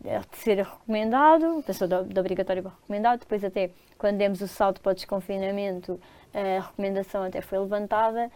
de 0.02 0.36
ser 0.38 0.58
recomendado, 0.58 1.62
passou 1.66 1.88
de, 1.88 2.20
obrigatório 2.20 2.62
para 2.62 2.72
recomendado, 2.72 3.20
depois 3.20 3.42
até 3.42 3.70
quando 3.96 4.18
demos 4.18 4.40
o 4.40 4.48
salto 4.48 4.80
para 4.80 4.92
o 4.92 4.94
desconfinamento, 4.94 5.98
a 6.34 6.60
recomendação 6.60 7.22
até 7.22 7.40
foi 7.40 7.58
levantada. 7.58 8.30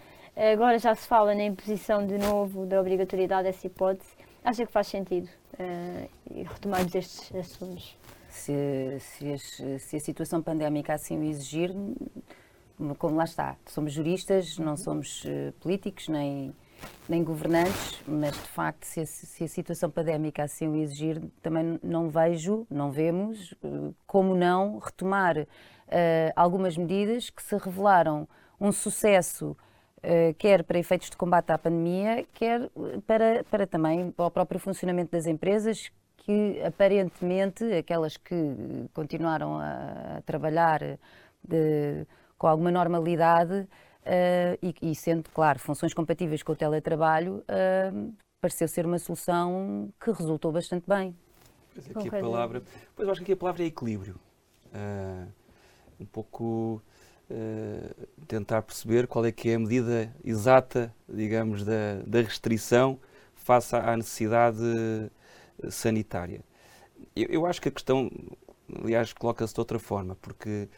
Agora 0.53 0.79
já 0.79 0.94
se 0.94 1.07
fala 1.07 1.35
na 1.35 1.44
imposição 1.44 2.07
de 2.07 2.16
novo 2.16 2.64
da 2.64 2.81
obrigatoriedade 2.81 3.44
dessa 3.44 3.66
hipótese. 3.66 4.11
Acha 4.42 4.64
que 4.64 4.73
faz 4.73 4.87
sentido 4.87 5.29
uh, 5.55 6.09
retomarmos 6.35 6.94
estes 6.94 7.35
assuntos? 7.35 7.96
Se, 8.29 8.99
se, 9.01 9.33
as, 9.33 9.83
se, 9.83 9.96
a 9.96 10.01
situação 10.01 10.40
pandémica 10.40 10.94
assim 10.94 11.18
o 11.18 11.25
exigir, 11.25 11.75
como 12.99 13.16
lá 13.16 13.25
está, 13.25 13.57
somos 13.66 13.92
juristas, 13.92 14.57
não 14.57 14.77
somos 14.79 15.25
uh, 15.25 15.53
políticos 15.61 16.09
nem 16.09 16.55
nem 17.08 17.24
governantes, 17.24 18.00
mas 18.06 18.32
de 18.32 18.48
facto, 18.48 18.84
se 18.84 19.00
a, 19.00 19.06
se 19.06 19.44
a, 19.44 19.48
situação 19.48 19.90
pandémica 19.90 20.44
assim 20.44 20.68
o 20.68 20.76
exigir, 20.76 21.20
também 21.42 21.78
não 21.82 22.08
vejo, 22.08 22.66
não 22.70 22.90
vemos, 22.90 23.54
eh, 23.64 23.90
como 24.06 24.34
não 24.34 24.78
retomar 24.78 25.38
uh, 25.38 25.46
algumas 26.36 26.76
medidas 26.76 27.28
que 27.28 27.42
se 27.42 27.56
revelaram 27.56 28.28
um 28.60 28.70
sucesso, 28.70 29.56
uh, 29.98 30.34
quer 30.38 30.62
para 30.62 30.78
efeitos 30.78 31.10
de 31.10 31.16
combate 31.16 31.50
à 31.50 31.58
pandemia, 31.58 32.24
quer 32.32 32.70
para, 33.06 33.44
para 33.50 33.66
também 33.66 34.10
para 34.12 34.26
o 34.26 34.30
próprio 34.30 34.60
funcionamento 34.60 35.10
das 35.10 35.26
empresas, 35.26 35.90
que 36.18 36.62
aparentemente, 36.62 37.64
aquelas 37.72 38.16
que 38.16 38.36
continuaram 38.92 39.58
a, 39.58 40.18
a 40.18 40.22
trabalhar 40.22 40.80
de, 41.42 42.06
com 42.38 42.46
alguma 42.46 42.70
normalidade, 42.70 43.66
e, 44.62 44.74
e, 44.82 44.94
sendo, 44.94 45.28
claro, 45.30 45.58
funções 45.58 45.94
compatíveis 45.94 46.42
com 46.42 46.52
o 46.52 46.56
teletrabalho, 46.56 47.44
uh, 47.48 48.12
pareceu 48.40 48.66
ser 48.66 48.86
uma 48.86 48.98
solução 48.98 49.92
que 50.02 50.10
resultou 50.10 50.50
bastante 50.50 50.84
bem. 50.88 51.14
Pois 51.74 51.90
aqui 51.90 52.08
a 52.08 52.20
palavra, 52.20 52.62
pois 52.96 53.06
eu 53.06 53.12
acho 53.12 53.20
que 53.20 53.24
aqui 53.24 53.32
a 53.32 53.36
palavra 53.36 53.62
é 53.62 53.66
equilíbrio. 53.66 54.16
Uh, 54.72 55.28
um 56.00 56.06
pouco 56.06 56.82
tentar 58.26 58.60
perceber 58.62 59.06
qual 59.06 59.24
é 59.24 59.30
que 59.30 59.50
é 59.50 59.54
a 59.54 59.58
medida 59.58 60.12
exata, 60.24 60.92
digamos, 61.08 61.64
da, 61.64 62.02
da 62.04 62.22
restrição 62.22 62.98
face 63.36 63.76
à 63.76 63.96
necessidade 63.96 64.58
sanitária. 65.68 66.40
Eu, 67.14 67.28
eu 67.28 67.46
acho 67.46 67.60
que 67.60 67.68
a 67.68 67.72
questão, 67.72 68.10
aliás, 68.83 69.12
coloca-se 69.12 69.54
de 69.54 69.61
outra 69.61 69.78
forma, 69.78 70.16
porque 70.16 70.68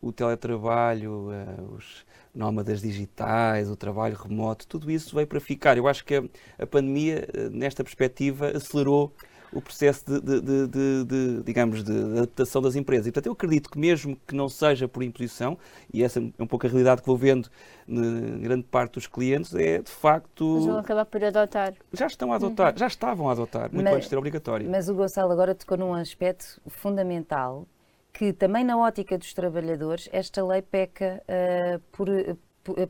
o 0.00 0.12
teletrabalho, 0.12 1.28
os 1.76 2.04
nómadas 2.34 2.80
digitais, 2.80 3.70
o 3.70 3.76
trabalho 3.76 4.16
remoto, 4.16 4.66
tudo 4.66 4.90
isso 4.90 5.14
veio 5.14 5.26
para 5.26 5.40
ficar. 5.40 5.76
Eu 5.76 5.86
acho 5.86 6.04
que 6.04 6.16
a, 6.16 6.24
a 6.58 6.66
pandemia, 6.66 7.28
eh, 7.32 7.48
nesta 7.50 7.84
perspectiva, 7.84 8.48
acelerou 8.48 9.14
o 9.54 9.60
processo 9.60 10.04
de, 10.04 10.20
de, 10.20 10.66
de, 10.66 11.04
de, 11.04 11.42
digamos, 11.44 11.82
de 11.82 11.92
adaptação 11.92 12.60
das 12.60 12.74
empresas. 12.74 13.06
E, 13.06 13.12
portanto, 13.12 13.26
eu 13.26 13.32
acredito 13.32 13.70
que 13.70 13.78
mesmo 13.78 14.16
que 14.26 14.34
não 14.34 14.48
seja 14.48 14.88
por 14.88 15.02
imposição, 15.02 15.56
e 15.92 16.02
essa 16.02 16.20
é 16.20 16.42
um 16.42 16.46
pouco 16.46 16.66
a 16.66 16.68
realidade 16.68 17.00
que 17.00 17.06
vou 17.06 17.16
vendo 17.16 17.48
em 17.88 18.40
grande 18.40 18.64
parte 18.64 18.94
dos 18.94 19.06
clientes, 19.06 19.54
é 19.54 19.80
de 19.80 19.90
facto... 19.90 20.56
Mas 20.56 20.66
vão 20.66 20.78
acabar 20.78 21.04
por 21.04 21.22
adotar. 21.22 21.74
Já 21.92 22.06
estão 22.06 22.32
a 22.32 22.36
adotar, 22.36 22.72
uhum. 22.72 22.78
já 22.78 22.86
estavam 22.86 23.28
a 23.28 23.32
adotar, 23.32 23.70
muito 23.72 23.84
mas, 23.84 23.94
antes 23.94 24.06
de 24.06 24.10
ser 24.10 24.16
obrigatório. 24.16 24.70
Mas 24.70 24.88
o 24.88 24.94
Gonçalo 24.94 25.32
agora 25.32 25.54
tocou 25.54 25.76
num 25.76 25.94
aspecto 25.94 26.60
fundamental, 26.66 27.66
que 28.12 28.32
também 28.32 28.64
na 28.64 28.76
ótica 28.78 29.18
dos 29.18 29.32
trabalhadores 29.34 30.08
esta 30.12 30.44
lei 30.44 30.62
peca 30.62 31.22
uh, 31.28 31.80
por, 31.92 32.08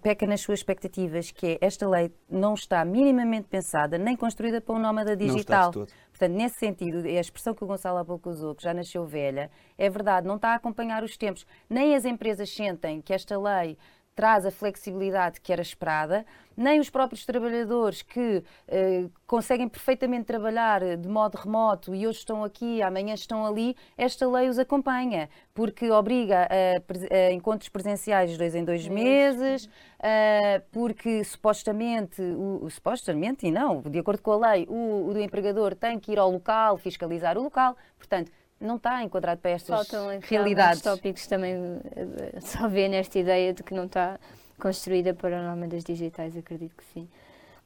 peca 0.03 0.27
nas 0.27 0.41
suas 0.41 0.61
expectativas, 0.61 1.31
que 1.31 1.47
é 1.47 1.59
esta 1.61 1.89
lei 1.89 2.13
não 2.31 2.55
está 2.55 2.85
minimamente 2.85 3.49
pensada 3.49 3.99
nem 3.99 4.17
construída 4.17 4.61
para 4.61 4.75
um 4.75 4.79
nómada 4.79 5.17
digital. 5.17 5.73
Portanto, 6.15 6.37
nesse 6.37 6.61
sentido, 6.61 6.99
a 7.05 7.21
expressão 7.21 7.53
que 7.53 7.65
o 7.65 7.67
Gonçalo 7.67 7.99
há 7.99 8.05
pouco 8.05 8.31
usou, 8.31 8.55
que 8.55 8.63
já 8.63 8.73
nasceu 8.73 9.05
velha, 9.05 9.51
é 9.77 9.91
verdade, 9.91 10.29
não 10.29 10.37
está 10.37 10.51
a 10.51 10.55
acompanhar 10.55 11.03
os 11.03 11.17
tempos. 11.17 11.45
Nem 11.69 11.97
as 11.97 12.05
empresas 12.05 12.55
sentem 12.55 13.03
que 13.03 13.13
esta 13.13 13.37
lei 13.37 13.77
traz 14.15 14.47
a 14.47 14.51
flexibilidade 14.51 15.41
que 15.41 15.53
era 15.53 15.63
esperada, 15.63 16.25
nem 16.57 16.79
os 16.79 16.89
próprios 16.89 17.27
trabalhadores 17.27 18.03
que 18.03 18.45
eh, 18.69 19.07
conseguem 19.27 19.69
perfeitamente 19.69 20.25
trabalhar 20.25 20.97
de 20.97 21.09
modo 21.09 21.37
remoto 21.37 21.95
e 21.95 22.07
hoje 22.07 22.19
estão 22.19 22.45
aqui, 22.45 22.81
amanhã 22.81 23.15
estão 23.15 23.45
ali, 23.45 23.77
esta 23.99 24.29
lei 24.29 24.49
os 24.49 24.59
acompanha, 24.59 25.29
porque 25.53 25.91
obriga 25.91 26.49
a, 26.49 27.15
a 27.15 27.33
encontros 27.33 27.69
presenciais 27.69 28.31
de 28.31 28.39
dois 28.39 28.55
em 28.55 28.65
dois 28.65 28.87
meses, 28.87 29.65
uh, 29.65 30.63
porque 30.71 31.25
supostamente, 31.25 32.23
o, 32.23 32.69
supostamente 32.71 33.47
e 33.47 33.51
não, 33.51 33.81
de 33.83 33.99
acordo 33.99 34.23
com 34.23 34.33
a 34.33 34.53
lei, 34.53 34.67
o, 34.69 35.09
o 35.13 35.19
empregador 35.19 35.75
tem 35.75 35.99
que 35.99 36.13
ir 36.13 36.19
ao 36.21 36.31
local, 36.31 36.77
fiscalizar 36.77 37.37
o 37.37 37.43
local, 37.43 37.77
portanto, 37.99 38.31
não 38.61 38.77
está 38.77 39.03
enquadrado 39.03 39.41
para 39.41 39.53
estas 39.53 39.89
Faltam 39.89 40.19
realidades. 40.21 40.83
tópicos 40.83 41.27
também 41.27 41.55
eh, 41.97 42.41
só 42.41 42.69
vê 42.69 42.89
nesta 42.89 43.19
ideia 43.19 43.53
de 43.53 43.63
que 43.63 43.75
não 43.75 43.85
está 43.85 44.19
construída 44.59 45.13
para 45.13 45.43
nómadas 45.43 45.85
digitais, 45.85 46.37
acredito 46.37 46.75
que 46.77 46.85
sim. 46.85 47.09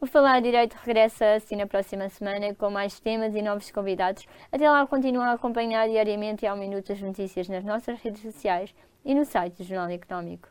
O 0.00 0.06
Falar 0.06 0.40
Direito 0.40 0.76
regressa 0.84 1.34
assim 1.34 1.56
na 1.56 1.66
próxima 1.66 2.08
semana 2.08 2.54
com 2.54 2.70
mais 2.70 3.00
temas 3.00 3.34
e 3.34 3.42
novos 3.42 3.70
convidados. 3.70 4.26
Até 4.50 4.70
lá, 4.70 4.86
continua 4.86 5.26
a 5.26 5.32
acompanhar 5.32 5.88
diariamente 5.88 6.44
e 6.44 6.48
ao 6.48 6.56
minuto 6.56 6.92
as 6.92 7.00
notícias 7.00 7.48
nas 7.48 7.64
nossas 7.64 8.00
redes 8.00 8.22
sociais 8.22 8.72
e 9.04 9.12
no 9.12 9.24
site 9.24 9.56
do 9.56 9.64
Jornal 9.64 9.90
Económico. 9.90 10.48